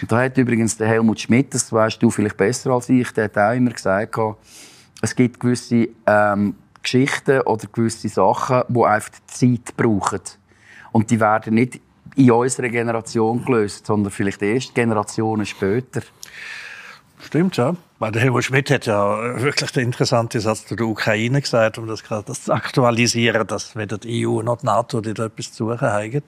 [0.00, 3.24] Und da hat übrigens der Helmut Schmidt, das weißt du vielleicht besser als ich, der
[3.24, 4.14] hat auch immer gesagt,
[5.00, 6.54] es gibt gewisse ähm,
[6.86, 10.20] Geschichten oder gewisse Sachen, die einfach Zeit brauchen.
[10.92, 11.80] Und die werden nicht
[12.14, 16.00] in unserer Generation gelöst, sondern vielleicht erst Generationen später.
[17.18, 17.74] Stimmt, ja.
[18.00, 22.04] Der Helmut Schmidt hat ja wirklich den interessanten Satz zu der Ukraine gesagt, um das
[22.04, 26.22] gerade zu aktualisieren, dass weder die EU noch die NATO da etwas zu suchen haben.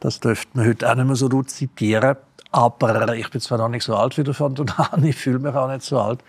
[0.00, 2.16] Das dürfte man heute auch nicht mehr so zitieren.
[2.50, 5.54] Aber ich bin zwar noch nicht so alt wie der von Donani, ich fühle mich
[5.54, 6.20] auch nicht so alt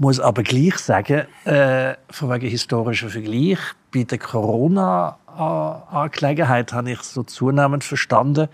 [0.00, 3.58] muss aber gleich sagen, äh, von wegen historischer Vergleich,
[3.92, 4.18] bei der
[5.36, 8.48] Corona-Angelegenheit habe ich so zunehmend verstanden,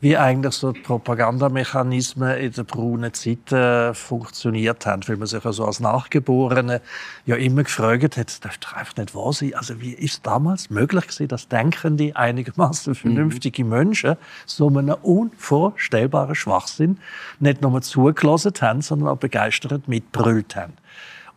[0.00, 5.64] wie eigentlich so Propagandamechanismen in der braunen Zeit äh, funktioniert haben, weil man sich also
[5.64, 6.80] als Nachgeborene
[7.26, 9.54] ja immer gefragt hat, das darf doch einfach nicht wahr sein.
[9.54, 12.96] Also wie ist damals möglich gewesen, dass denkende, einigermaßen mhm.
[12.96, 13.70] vernünftige mhm.
[13.70, 16.98] Menschen so einen unvorstellbaren Schwachsinn
[17.40, 20.74] nicht nur zugelassen haben, sondern auch begeistert mitbrüllt haben.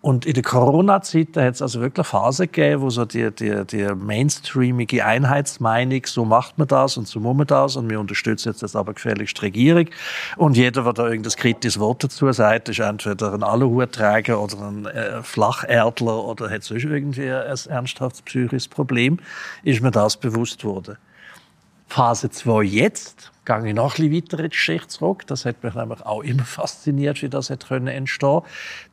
[0.01, 3.87] Und in der Corona-Zeit hat es also wirklich Phasen gegeben, wo so die, die, die
[3.93, 8.63] mainstreamige Einheitsmeinung, so macht man das und so muss man das und wir unterstützen jetzt
[8.63, 9.85] das aber gefälligst die Regierung.
[10.37, 14.87] Und jeder, der da irgendein kritisches Wort dazu sagt, ist entweder ein Aluhutträger oder ein
[14.87, 19.19] äh, Flacherdler oder hat sonst irgendwie ein ernsthaftes psychisches Problem,
[19.63, 20.97] ist mir das bewusst worden.
[21.87, 25.25] Phase 2 jetzt, gehe ich noch ein bisschen weiter in die Geschichte zurück.
[25.27, 28.41] Das hat mich nämlich auch immer fasziniert, wie das hat können entstehen.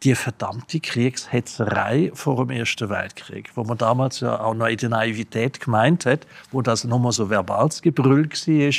[0.03, 4.89] Die verdammte Kriegshetzerei vor dem Ersten Weltkrieg, wo man damals ja auch noch in der
[4.89, 8.73] Naivität gemeint hat, wo das nochmal so verbales Gebrüll war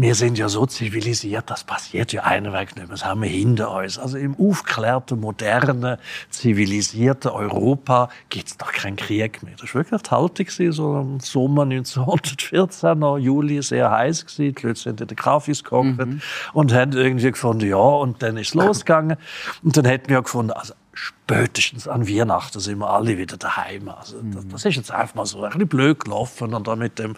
[0.00, 2.86] wir sind ja so zivilisiert, das passiert ja einweg nicht mehr.
[2.88, 3.98] Das haben wir hinter uns.
[3.98, 5.98] Also im aufgeklärten, modernen,
[6.30, 9.54] zivilisierten Europa gibt es doch keinen Krieg mehr.
[9.60, 14.54] Das war wirklich die Haltung, so im Sommer 1914, noch Juli, sehr heiß gewesen.
[14.54, 16.20] Die Leute sind in den Kaffees gekommen mhm.
[16.52, 19.16] und haben irgendwie gefunden, ja, und dann ist es losgegangen.
[19.62, 23.88] Und dann hätten wir gefunden, also spätestens an Weihnachten sind wir alle wieder daheim.
[23.88, 26.98] Also, das, das ist jetzt einfach mal so ein bisschen blöd gelaufen und dann mit
[26.98, 27.16] dem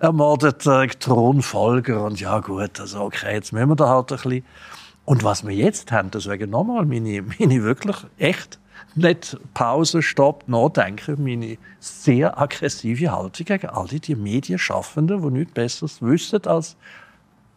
[0.00, 4.44] ermordeten Thronfolger und ja gut, also okay, jetzt müssen wir da halt ein bisschen.
[5.04, 8.58] Und was wir jetzt haben, deswegen nochmal meine, meine wirklich echt
[8.94, 16.02] nicht Pause, Stopp, Nachdenken, meine sehr aggressive Haltung gegen all die Medienschaffenden, die nichts Besseres
[16.02, 16.76] wissen als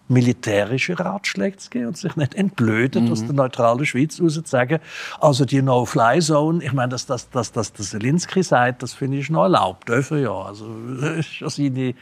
[0.07, 3.11] militärische Ratschläge zu geben und sich nicht entblöden, mhm.
[3.11, 4.79] aus der neutralen Schweiz raus zu sagen,
[5.19, 9.29] also die No-Fly-Zone, ich meine, dass das, dass, dass der Zelensky sagt, das finde ich
[9.29, 10.65] noch erlaubt, dürfen ja, also
[11.01, 11.93] das ist ja seine,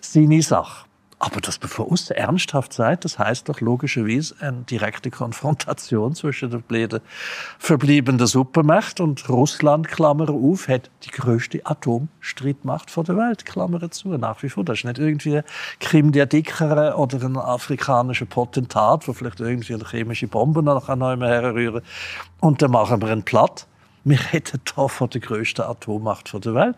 [0.00, 0.89] seine Sache.
[1.22, 6.58] Aber man von außen ernsthaft seid, das heißt doch logischerweise eine direkte Konfrontation zwischen der
[6.58, 7.00] blöden
[7.58, 14.08] verbliebenen Supermacht und Russland, Klammer auf, hat die größte Atomstreitmacht vor der Welt, Klammer zu,
[14.16, 14.64] nach wie vor.
[14.64, 15.42] Das ist nicht irgendwie
[15.78, 21.18] Krim der Dickere oder ein afrikanischer Potentat, wo vielleicht irgendwie eine chemische Bombe noch einmal
[21.20, 21.82] herrühren
[22.40, 23.66] und dann machen wir einen platt.
[24.04, 26.76] Wir reden da von der größten Atommacht vor der Welt.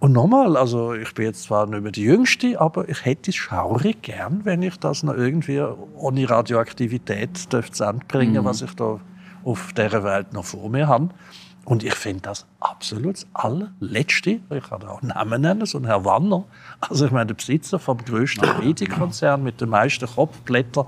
[0.00, 3.36] Und nochmal, also ich bin jetzt zwar nicht mehr die Jüngste, aber ich hätte es
[3.36, 5.60] schaurig gern, wenn ich das noch irgendwie
[5.96, 8.44] ohne Radioaktivität zu Ende bringen, mhm.
[8.44, 9.00] was ich da
[9.44, 11.08] auf dieser Welt noch vor mir habe.
[11.64, 14.40] Und ich finde das absolut das allerletzte.
[14.50, 16.44] Ich kann auch Namen nennen, so ein Herr Wanner.
[16.80, 20.86] Also ich meine, der Besitzer vom größten Medienkonzern mit den meisten Kopfblättern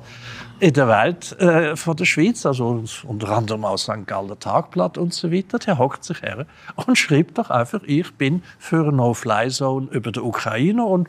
[0.60, 4.06] in der Welt äh, von der Schweiz, also unter anderem aus St.
[4.06, 6.46] Galler Tagblatt und so weiter, der hockt sich her
[6.76, 11.08] und schreibt doch einfach, ich bin für eine No-Fly-Zone über der Ukraine und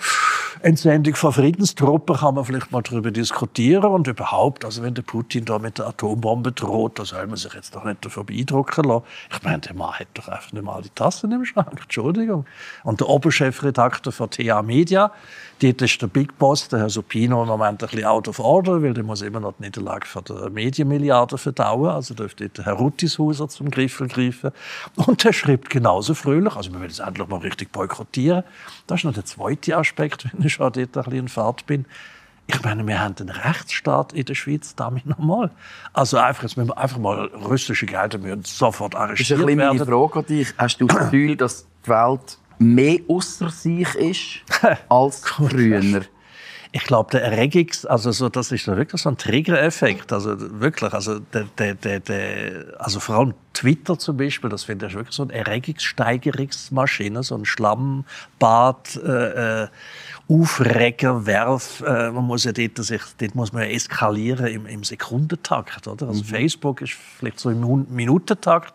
[0.62, 5.44] Entsendung von Friedenstruppen kann man vielleicht mal darüber diskutieren und überhaupt, also wenn der Putin
[5.44, 9.04] da mit der Atombombe droht, da soll man sich jetzt doch nicht davon beeindrucken lassen.
[9.32, 12.46] Ich meine, der Mann hat doch einfach nicht mal die Tassen im Schrank, Entschuldigung.
[12.84, 15.12] Und der Oberchefredakteur von TA Media,
[15.62, 18.82] dort ist der Big Boss, der Herr Supino, im Moment ein bisschen out of order,
[18.82, 21.90] weil der muss immer noch die Niederlage von der Medienmilliarde verdauen.
[21.90, 24.52] Also dürfte der Herr Ruttishauser zum Griffel greifen.
[24.96, 28.44] Und der schreibt genauso fröhlich, also man will es endlich mal richtig boykottieren.
[28.88, 31.86] Das ist noch der zweite Aspekt, wenn ich schon dort ein bisschen in Fahrt bin.
[32.48, 35.52] Ich meine, wir haben einen Rechtsstaat in der Schweiz, damit nochmal.
[35.94, 39.58] Also einfach, jetzt müssen wir einfach mal russische Gelder müssen sofort arrestiert werden.
[39.58, 40.54] Das ist ein bisschen meine Frage an dich.
[40.58, 44.42] Hast du das Gefühl, dass die Welt mehr außer sich ist
[44.90, 46.04] als früher?
[46.74, 50.14] Ich glaube, der Erregungs, also so, das ist wirklich so ein Trigger-Effekt.
[50.14, 54.88] Also wirklich, also, der, der, der, der, also vor allem Twitter zum Beispiel, das finde
[54.88, 59.68] ich wirklich so eine Erregungssteigerungsmaschine, so ein Schlammbad, äh, äh,
[60.30, 61.84] Aufreger, Werf.
[61.86, 66.08] Äh, man muss ja dort, sich, dort muss man ja eskalieren im, im Sekundentakt, oder?
[66.08, 66.26] Also mhm.
[66.26, 68.74] Facebook ist vielleicht so im Minutentakt.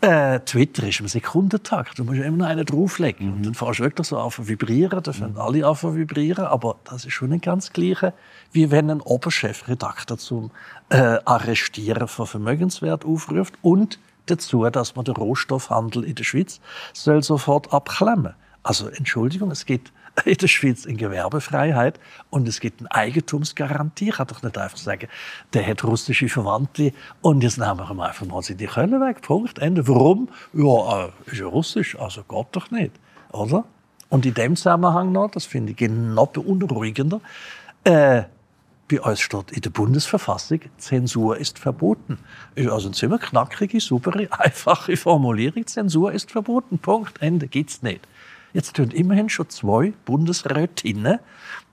[0.00, 1.98] Äh, Twitter ist im Sekundentakt.
[1.98, 3.26] Du musst immer noch einen drauflegen.
[3.26, 3.32] Mhm.
[3.32, 5.02] Und dann fährst du wirklich so auf vibrieren.
[5.02, 5.40] Da fangen mhm.
[5.40, 6.44] alle auf vibrieren.
[6.44, 8.12] Aber das ist schon nicht ganz gleiche,
[8.52, 10.52] wie wenn ein Oberchefredakteur zum
[10.90, 13.54] äh, Arrestieren von Vermögenswert aufruft.
[13.62, 16.60] Und dazu, dass man den Rohstoffhandel in der Schweiz
[16.92, 18.34] soll sofort abklemmen.
[18.62, 19.92] Also Entschuldigung, es gibt
[20.24, 21.98] in der Schweiz eine Gewerbefreiheit
[22.30, 24.08] und es gibt eine Eigentumsgarantie.
[24.08, 25.08] Ich kann doch nicht einfach sagen,
[25.52, 29.22] der hat russische Verwandte und jetzt nehmen wir ihm einfach mal die Köln weg.
[29.22, 29.58] Punkt.
[29.58, 29.86] Ende.
[29.86, 30.28] Warum?
[30.52, 32.92] Ja, äh, ist ja russisch, also geht doch nicht.
[33.32, 33.64] Oder?
[34.08, 37.20] Und in dem Zusammenhang noch, das finde ich noch beunruhigender,
[37.84, 38.22] äh,
[38.88, 42.18] bei uns steht in der Bundesverfassung, Zensur ist verboten.
[42.54, 45.66] Ist also eine ziemlich knackige, super, einfache Formulierung.
[45.66, 46.78] Zensur ist verboten.
[46.78, 47.20] Punkt.
[47.20, 47.48] Ende.
[47.48, 48.00] Gibt's nicht.
[48.54, 51.18] Jetzt tun immerhin schon zwei Bundesrätinnen,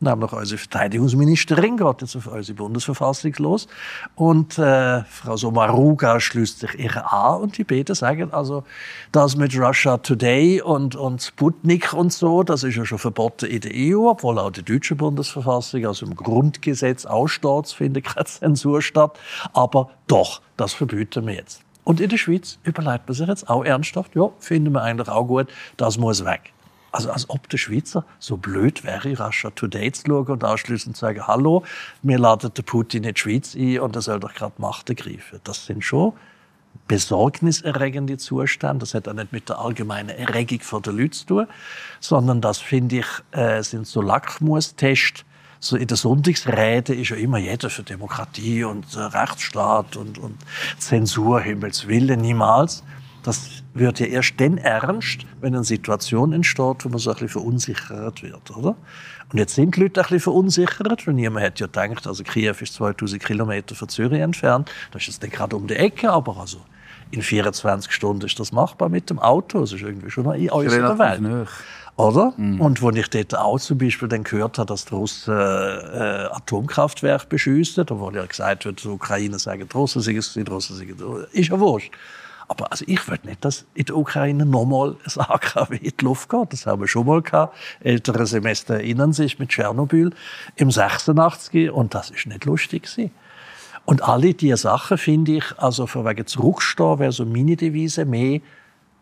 [0.02, 3.68] nämlich unsere Verteidigungsministerin geht jetzt auf unsere Bundesverfassung los
[4.16, 8.66] und äh, Frau Somaruga schließt sich ihr an und die beiden sagen also,
[9.14, 13.62] das mit Russia Today und, und Sputnik und so, das ist ja schon verboten in
[13.62, 19.18] der EU, obwohl auch die deutsche Bundesverfassung, also im Grundgesetz aussteht, findet keine Zensur statt,
[19.54, 21.62] aber doch, das verbieten wir jetzt.
[21.86, 25.26] Und in der Schweiz überlegt man sich jetzt auch ernsthaft, ja, finden wir eigentlich auch
[25.26, 26.52] gut, das muss weg.
[26.95, 31.01] Also als ob der Schweizer so blöd wäre, Russia Today zu schauen und anschließend zu
[31.01, 31.65] sagen, hallo,
[32.03, 35.41] wir laden den Putin in die Schweiz ein und er soll doch gerade Macht ergreifen.
[35.43, 36.13] Das sind schon
[36.88, 38.79] besorgniserregende Zustände.
[38.79, 41.47] Das hat auch nicht mit der allgemeinen Erregung der Leute zu tun,
[41.99, 45.25] sondern das, finde ich, äh, sind so Lackmustests.
[45.60, 50.38] So in der Sonntagsrede ist ja immer jeder für Demokratie und äh, Rechtsstaat und, und
[50.77, 52.84] Zensur, Himmels Willen, niemals.
[53.26, 57.30] Das wird ja erst dann ernst, wenn eine Situation entsteht, wo man so ein bisschen
[57.30, 58.76] verunsichert wird, oder?
[59.32, 62.54] Und jetzt sind die Leute ein bisschen verunsichert, weil niemand hat ja gedacht, also Kiew
[62.62, 64.72] ist 2000 Kilometer von Zürich entfernt.
[64.92, 66.60] Das ist jetzt nicht gerade um die Ecke, aber also
[67.10, 69.60] in 24 Stunden ist das machbar mit dem Auto.
[69.60, 71.22] Das ist irgendwie schon in unserer Welt.
[71.22, 71.52] Nicht.
[71.98, 72.34] Oder?
[72.38, 72.62] Mhm.
[72.62, 77.26] Und wo ich dort auch zum Beispiel dann gehört habe, dass die Russen äh, Atomkraftwerke
[77.28, 81.02] beschießen, obwohl ja gesagt wird, die Ukraine sagen, die Russen sind es, die Russen sind
[81.02, 81.92] es, ist ja wurscht.
[82.47, 86.29] Aber also ich will nicht, dass in der Ukraine nochmal ein AKW in die Luft
[86.29, 86.53] geht.
[86.53, 87.58] Das haben wir schon mal gehabt.
[87.79, 90.12] Ältere Semester erinnern sich mit Tschernobyl
[90.55, 93.12] im 86 und das ist nicht lustig gewesen.
[93.86, 98.41] Und alle diese Sachen finde ich, also von wegen zurückstehen wäre so meine Devise mehr,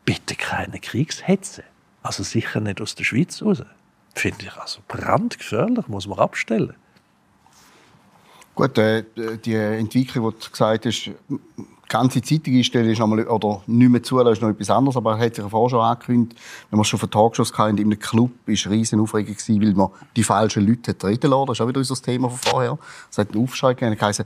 [0.06, 1.63] bitte keine Kriegshetze.
[2.01, 3.63] Also sicher nicht aus der Schweiz raus.
[4.13, 6.75] Finde ich also brandgefährlich, muss man abstellen.
[8.56, 9.03] Gut, äh,
[9.43, 11.12] die Entwicklung, die du gesagt hast,
[11.93, 14.97] ganze Zeitung einstellen ist nochmal, oder nicht mehr zulassen, ist noch etwas anderes.
[14.97, 17.99] Aber er hat sich vorher schon angekündigt, wenn wir schon von Talkshows hatten, in einem
[17.99, 21.45] Club war es riesen Aufregung weil man die falschen Leute hat reden lassen.
[21.47, 22.79] Das ist auch wieder unser Thema von vorher.
[23.12, 24.25] Es hat einen Aufschrei gegeben, geheißen,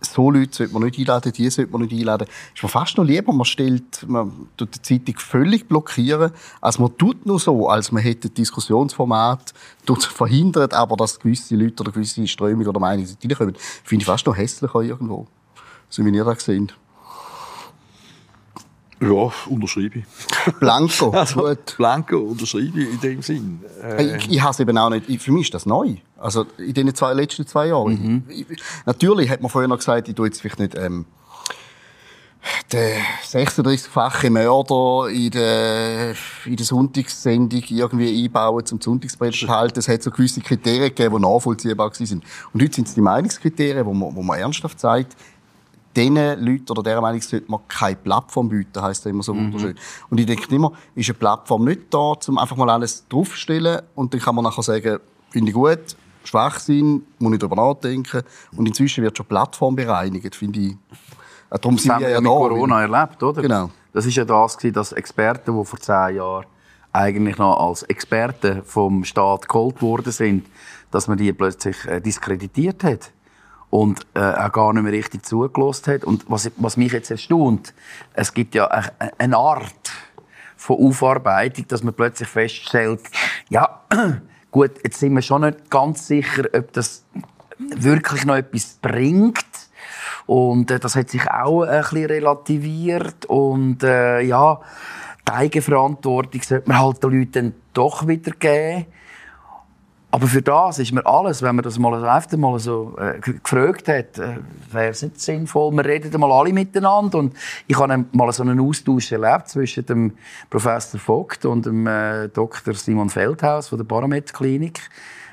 [0.00, 2.26] so Leute sollte man nicht einladen, die sollte man nicht einladen.
[2.54, 6.96] Ist mir fast noch lieber, man stellt, man tut die Zeitung völlig blockieren, als man
[6.98, 9.54] tut nur so, als man hätte Diskussionsformat
[9.86, 13.54] verhindert, aber dass gewisse Leute oder gewisse Strömungen oder Meinungen reinkommen.
[13.84, 15.26] Finde ich fast noch hässlicher irgendwo.
[15.88, 16.72] So wie ihr das gesehen
[19.04, 20.54] ja, unterschreibe ich.
[20.60, 21.76] Blanco, also, gut.
[21.76, 23.60] Blanco, unterschreibe ich in dem Sinn.
[23.82, 25.96] Äh, ich, ich habe es eben auch nicht, für mich ist das neu.
[26.18, 27.92] Also in den zwei, letzten zwei Jahren.
[27.92, 28.22] Mhm.
[28.28, 28.46] Ich,
[28.86, 31.06] natürlich hat man vorher noch gesagt, ich tue jetzt vielleicht nicht ähm,
[32.72, 36.14] den 36-fachen Mörder in der,
[36.44, 39.78] in der Sonntagssendung irgendwie einbauen, zum Sonntagspredigt halten.
[39.78, 42.22] Es hat so gewisse Kriterien gegeben, die nachvollziehbar waren.
[42.52, 45.16] Und heute sind es die Meinungskriterien, wo man, wo man ernsthaft sagt,
[45.96, 49.46] diesen Leuten oder dieser Meinung sollte man keine Plattform bieten, heisst das immer so mhm.
[49.46, 49.74] wunderschön.
[50.10, 54.12] Und ich denke immer, ist eine Plattform nicht da, um einfach mal alles draufzustellen und
[54.12, 54.98] dann kann man nachher sagen,
[55.30, 58.22] finde ich gut, Schwachsinn, muss ich darüber nachdenken.
[58.56, 60.76] Und inzwischen wird schon Plattform bereinigt, finde ich.
[61.50, 63.42] Darum sind wir ja mit da, Corona erlebt, oder?
[63.42, 63.70] Genau.
[63.92, 66.46] Das ist ja das, dass Experten, die vor zehn Jahren
[66.92, 70.46] eigentlich noch als Experten vom Staat geholt worden sind,
[70.90, 73.12] dass man die plötzlich äh, diskreditiert hat
[73.74, 76.04] und äh, auch gar nicht mehr richtig zugelassen hat.
[76.04, 77.74] Und was, was mich jetzt erstaunt,
[78.12, 78.68] es gibt ja
[79.18, 79.90] eine Art
[80.56, 83.00] von Aufarbeitung, dass man plötzlich feststellt,
[83.48, 83.80] ja,
[84.52, 87.04] gut, jetzt sind wir schon nicht ganz sicher, ob das
[87.58, 89.44] wirklich noch etwas bringt.
[90.26, 93.26] Und äh, das hat sich auch ein bisschen relativiert.
[93.26, 94.60] Und äh, ja,
[95.26, 98.86] die Eigenverantwortung sollte man halt den Leuten doch wieder geben.
[100.14, 103.88] Aber für das ist mir alles, wenn man das mal öfter mal so äh, gefragt
[103.88, 104.36] hat, äh,
[104.70, 107.18] wäre es nicht sinnvoll, wir reden mal alle miteinander.
[107.18, 107.34] Und
[107.66, 110.12] ich habe mal so einen Austausch erlebt zwischen dem
[110.50, 112.74] Professor Vogt und dem äh, Dr.
[112.74, 114.88] Simon Feldhaus von der Paramed-Klinik,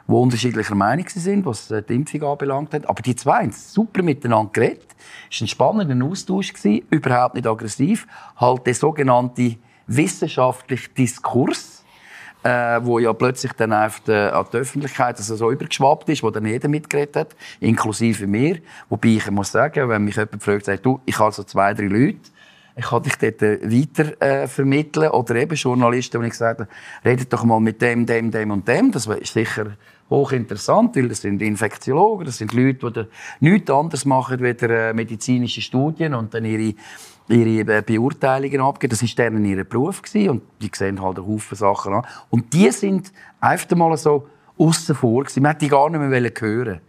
[0.08, 2.90] die unterschiedlicher Meinung sind, was äh, die Impfung anbelangt hat.
[2.90, 4.96] Aber die zwei haben super miteinander geredet.
[5.30, 8.08] Es war ein spannender Austausch, gewesen, überhaupt nicht aggressiv.
[8.36, 11.81] Halt der sogenannte wissenschaftliche Diskurs
[12.44, 16.30] äh, wo ja plötzlich dann auf die, an die Öffentlichkeit also so übergeschwappt ist, wo
[16.30, 18.58] dann jeder mitgeredet hat, inklusive mir.
[18.90, 21.86] Wobei ich muss sagen, wenn mich jemand fragt, sagt, du, ich habe so zwei, drei
[21.86, 22.20] Leute,
[22.76, 26.70] ich kann dich dort äh, weiter äh, vermitteln oder eben Journalisten, wo ich gesagt habe,
[27.04, 28.92] redet doch mal mit dem, dem, dem und dem.
[28.92, 29.78] Das ist sicher
[30.10, 33.06] hochinteressant, weil das sind Infektiologen, das sind Leute, die
[33.40, 36.76] nichts anderes machen als äh, medizinische Studien und dann ihre
[37.32, 38.92] ihre äh, Beurteilungen abgeben.
[38.92, 42.06] Das war deren ihr Beruf gewesen, und die sehen halt einen Haufen Sachen an.
[42.30, 45.44] Und die sind einfach mal so außen vor gewesen.
[45.44, 46.82] Man hätte die gar nicht mehr hören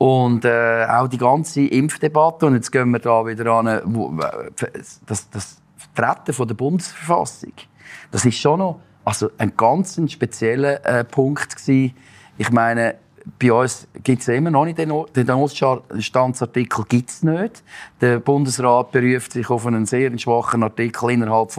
[0.00, 4.18] und äh, auch die ganze Impfdebatte, und jetzt gehen wir da wieder an, wo,
[5.04, 7.52] das, das Vertreten von der Bundesverfassung,
[8.10, 11.94] das ist schon noch also ein ganz spezieller äh, Punkt gewesen.
[12.38, 12.94] Ich meine,
[13.38, 17.62] bei uns gibt es immer noch nicht den, den Notstandsartikel gibt's nicht.
[18.00, 21.58] Der Bundesrat beruft sich auf einen sehr schwachen Artikel innerhalb des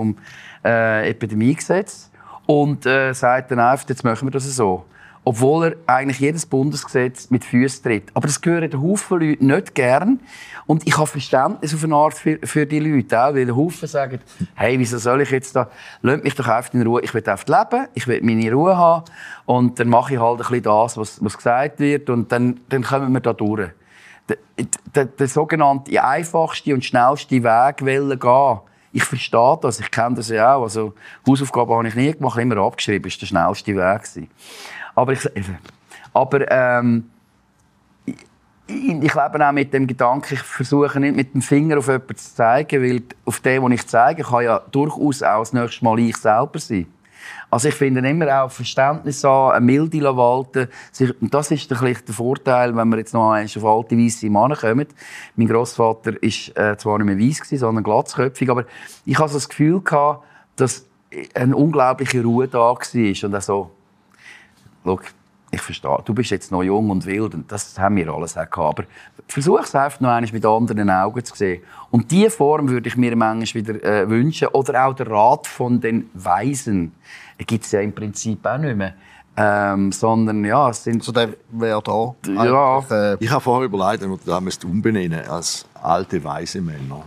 [0.66, 2.12] äh, Epidemiegesetzes
[2.46, 4.86] und äh, sagt dann einfach, jetzt machen wir das so
[5.24, 8.10] obwohl er eigentlich jedes Bundesgesetz mit Füßen tritt.
[8.14, 10.20] Aber das gehören den Haufen Leute nicht gern.
[10.66, 13.88] Und ich habe Verständnis auf eine Art für, für die Leute auch, weil der Haufen
[13.88, 14.20] sagen,
[14.56, 15.70] hey, wieso soll ich jetzt da,
[16.02, 19.06] lasst mich doch einfach in Ruhe, ich will einfach leben, ich will meine Ruhe haben
[19.46, 22.84] und dann mache ich halt ein bisschen das, was, was gesagt wird und dann, dann
[22.84, 23.70] kommen wir da durch.
[24.28, 24.38] der,
[24.96, 28.60] der, der sogenannte einfachste und schnellste Weg wollen gehen.
[28.94, 30.64] Ich verstehe das, ich kenne das ja auch.
[30.64, 30.94] Also,
[31.28, 34.04] Hausaufgaben habe ich nie gemacht, immer abgeschrieben, das war der schnellste Weg.
[34.04, 34.30] Gewesen.
[34.96, 35.30] Aber ich,
[36.14, 37.10] aber, ähm,
[38.06, 38.16] ich,
[38.68, 42.36] ich lebe auch mit dem Gedanken, ich versuche nicht mit dem Finger auf jemanden zu
[42.36, 46.18] zeigen, weil auf den, den ich zeige, kann ja durchaus auch das nächste Mal ich
[46.18, 46.88] selber sein.
[47.50, 50.70] Also ich finde immer auch Verständnis an, eine Milde walten.
[51.20, 51.78] Und das ist der
[52.14, 54.88] Vorteil, wenn wir jetzt noch einmal auf alte weisse Männer kommen.
[55.36, 58.66] Mein Großvater ist äh, zwar nicht mehr weiss sondern glatzköpfig, aber
[59.06, 60.26] ich hatte das Gefühl gehabt,
[60.56, 60.86] dass
[61.34, 63.72] eine unglaubliche Ruhe da war und auch so,
[64.84, 65.00] schau,
[65.52, 68.50] ich verstehe, du bist jetzt noch jung und wild und das haben wir alles auch
[68.50, 68.80] gehabt.
[68.80, 68.88] Aber
[69.28, 71.62] versuch es einfach noch einmal mit anderen Augen zu sehen.
[71.90, 74.48] Und diese Form würde ich mir manchmal wieder äh, wünschen.
[74.50, 76.94] Oder auch der Rat von den Weisen.
[77.38, 78.94] Gibt es ja im Prinzip auch nicht mehr.
[79.36, 81.04] Ähm, sondern ja, es sind...
[81.04, 82.16] So der wäre da.
[82.32, 82.80] Ja.
[82.90, 87.04] Äh, ich habe vorher überlegt, wenn wir das umbenennen als alte, weise Männer.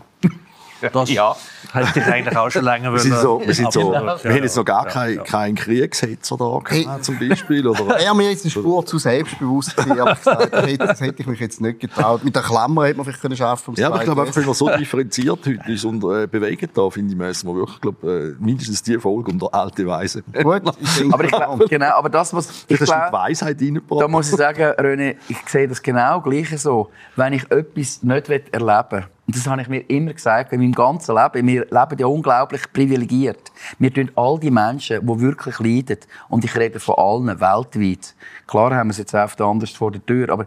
[0.92, 1.36] Das ja.
[1.72, 4.56] hätte ich eigentlich auch schon länger wir sind so, wir, sind so, wir haben jetzt
[4.56, 5.22] noch gar keinen ja.
[5.22, 7.66] kein Kriegshetzer da gehabt, zum Beispiel.
[7.66, 8.00] Oder?
[8.04, 11.60] Ja, mir ist eine Spur zu selbstbewusst gewesen, aber gesagt, das hätte ich mich jetzt
[11.60, 12.24] nicht getraut.
[12.24, 14.54] Mit der Klammer hätte man vielleicht können schaffen Ja, aber ich glaube einfach, wenn man
[14.54, 18.34] so differenziert heute ist und äh, bewegen da, finde ich, müssen wir wirklich, glaub, äh,
[18.38, 20.22] mindestens die Folge um der alte Weise.
[20.22, 20.62] Gut,
[21.12, 24.02] aber ich glaube, genau, aber das, was ich glaube, die Weisheit reingebracht.
[24.02, 26.90] Da muss ich sagen, René, ich sehe das genau gleich so.
[27.16, 30.72] Wenn ich etwas nicht erleben will, und das habe ich mir immer gesagt, in meinem
[30.72, 31.46] ganzen Leben.
[31.46, 33.52] Wir leben ja unglaublich privilegiert.
[33.78, 35.98] Wir tun all die Menschen, die wirklich leiden,
[36.28, 38.14] und ich rede von allen, weltweit.
[38.46, 40.46] Klar haben wir es jetzt oft anders vor der Tür, aber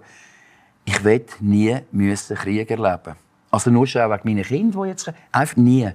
[0.86, 3.16] ich will nie müssen Krieg erleben
[3.50, 5.90] also nur schon wegen meiner Kinder, die jetzt einfach nie.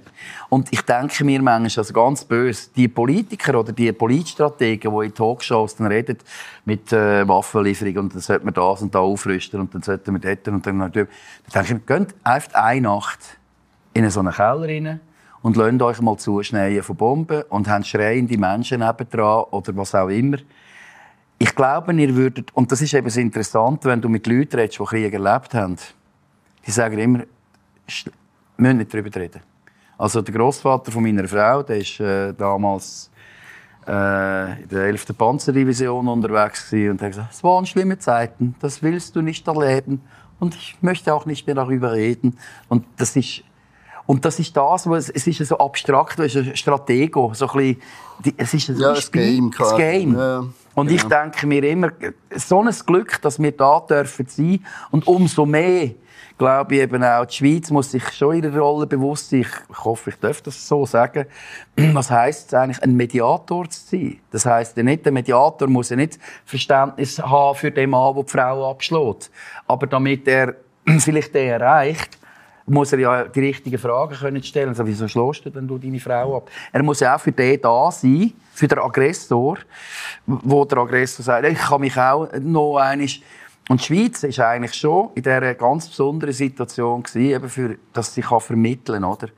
[0.48, 5.14] Und ich denke mir manchmal, also ganz böse, die Politiker oder die Politstrategen, die in
[5.14, 6.18] Talkshows dann reden
[6.64, 10.20] mit äh, Waffenlieferung und dann sollte man das und da aufrüsten und dann sollten wir
[10.20, 11.08] dort und dann natürlich.
[11.52, 13.20] Dann denke ich mir, geht einfach eine Nacht
[13.92, 15.00] in so einen Keller rein
[15.42, 20.08] und lasst euch mal zuschneien von Bomben und habt schreiende Menschen nebendran oder was auch
[20.08, 20.38] immer.
[21.38, 24.78] Ich glaube, ihr würdet, und das ist eben das Interessante, wenn du mit Leuten redest,
[24.78, 25.76] die Krieg erlebt haben,
[26.64, 27.26] die sagen immer, wir
[28.56, 29.40] müssen nicht darüber reden.
[29.98, 33.10] Also der Großvater von meiner Frau, der ist äh, damals
[33.86, 35.16] äh, in der 11.
[35.16, 40.00] Panzerdivision unterwegs und hat gesagt, es waren schlimme Zeiten, das willst du nicht erleben
[40.40, 42.38] und ich möchte auch nicht mehr darüber reden.
[42.68, 43.44] Und das ist
[44.04, 47.76] und das ist das, was, es ist so abstrakt, es ist ein Stratego, so ein
[48.20, 49.52] bisschen, es ist ein ja, das Game.
[49.56, 50.16] Das Game.
[50.16, 50.96] Ja, und ja.
[50.96, 51.92] ich denke mir immer,
[52.34, 55.92] so ein Glück, dass wir da dürfen sein und umso mehr
[56.42, 59.46] glaube ich eben auch, die Schweiz muss sich schon ihrer Rolle bewusst sein.
[59.70, 61.26] Ich hoffe, ich darf das so sagen.
[61.76, 64.18] Was heisst es eigentlich, ein Mediator zu sein?
[64.32, 68.24] Das heisst ja nicht, der Mediator muss ja nicht Verständnis haben für den Mann, der
[68.24, 69.30] die Frau abschlägt.
[69.68, 70.56] Aber damit er
[70.98, 72.18] vielleicht den erreicht,
[72.66, 74.70] muss er ja die richtigen Fragen können stellen.
[74.70, 76.50] Also, wieso schlägst du denn du deine Frau ab?
[76.72, 79.58] Er muss ja auch für den da sein, für den Aggressor,
[80.26, 83.08] wo der Aggressor sagt, ich kann mich auch noch einmal
[83.72, 88.12] und die Schweiz ist eigentlich schon in dieser ganz besonderen Situation gewesen, eben für, dass
[88.12, 89.28] sie vermitteln kann, oder?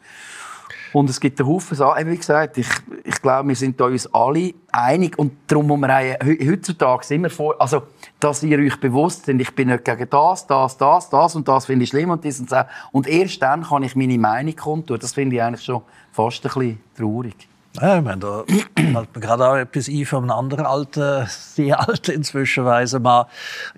[0.92, 2.10] Und es gibt einen Haufen Sachen.
[2.10, 2.66] Wie gesagt, ich,
[3.04, 5.16] ich glaube, wir sind uns alle einig.
[5.20, 7.82] Und darum muss man heutzutage immer vor, also,
[8.18, 11.66] dass ihr euch bewusst seid, ich bin nicht gegen das, das, das, das und das
[11.66, 12.66] finde ich schlimm und das und das.
[12.90, 14.98] Und erst dann kann ich meine Meinung kundtun.
[14.98, 17.48] Das finde ich eigentlich schon fast ein bisschen traurig.
[17.80, 21.80] Ja, ich meine, da fällt mir gerade auch etwas ein von einem anderen alten, sehr
[21.88, 23.26] alten inzwischen weise Mann,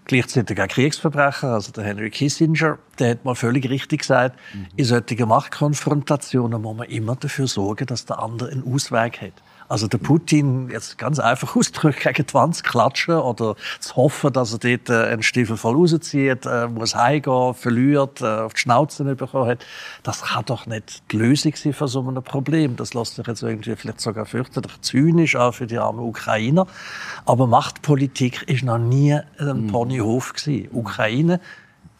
[0.04, 4.66] gleichzeitig auch Kriegsverbrecher, also der Henry Kissinger, der hat mal völlig richtig gesagt, mhm.
[4.76, 9.42] in solchen Machtkonfrontationen muss man immer dafür sorgen, dass der andere einen Ausweg hat.
[9.68, 14.52] Also der Putin, jetzt ganz einfach ausdrückt, gegen die Wand klatschen oder zu hoffen, dass
[14.52, 19.04] er dort äh, einen Stiefel voll rauszieht, äh, muss heimgehen, verliert, äh, auf die Schnauze
[19.16, 19.64] bekommen hat,
[20.02, 22.76] das kann doch nicht die Lösung sein für so ein Problem.
[22.76, 26.66] Das lässt sich jetzt irgendwie vielleicht sogar fürchterlich zynisch auch für die armen Ukrainer.
[27.24, 29.66] Aber Machtpolitik ist noch nie ein mhm.
[29.68, 30.68] Ponyhof gewesen.
[30.72, 31.40] Ukraine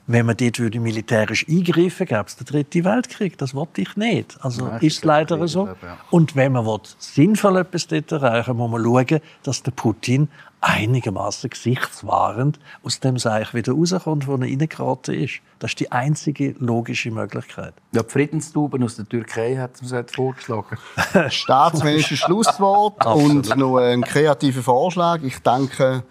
[0.07, 3.38] wenn man dort würde militärisch eingreifen gäbe es den dritten Weltkrieg.
[3.38, 4.36] Das wollte ich nicht.
[4.40, 5.68] Also ja, ist leider so.
[6.11, 10.28] Und wenn man will, sinnvoll etwas dort erreichen muss man schauen, dass der Putin
[10.61, 15.40] einigermaßen gesichtswahrend aus dem Seich wieder rauskommt, wo er reingeraten ist.
[15.59, 17.74] Das ist die einzige logische Möglichkeit.
[17.92, 20.76] Ja, die Friedenstuben aus der Türkei hat man es vorgeschlagen.
[21.28, 25.22] Staatsmännisches Schlusswort und noch ein kreativer Vorschlag.
[25.22, 26.02] Ich danke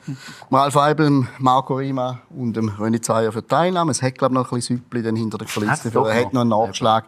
[0.52, 3.92] Ralf Eibel, Marco Rima und dem René Zeyer für die Teilnahme.
[3.92, 5.92] Es hat, glaube ich, noch ein bisschen Süppli hinter der Kulisse.
[5.94, 7.06] Er hat noch einen Nachschlag.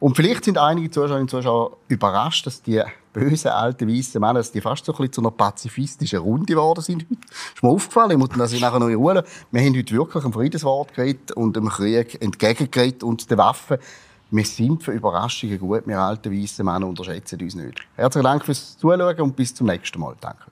[0.00, 2.82] Und vielleicht sind einige Zuschauerinnen und Zuschauer überrascht, dass die
[3.18, 6.80] bösen alten weißen Männer, dass die fast so ein bisschen zu einer pazifistischen Runde geworden
[6.80, 7.06] sind.
[7.54, 10.32] Ist mir aufgefallen, ich muss das nachher noch in Ruhe Wir haben heute wirklich ein
[10.32, 13.78] Friedenswort geredet und dem Krieg entgegengeredet und den Waffen.
[14.30, 17.80] Wir sind für Überraschungen gut, wir alten weißen Männer unterschätzen uns nicht.
[17.96, 20.14] Herzlichen Dank fürs Zuschauen und bis zum nächsten Mal.
[20.20, 20.44] Danke.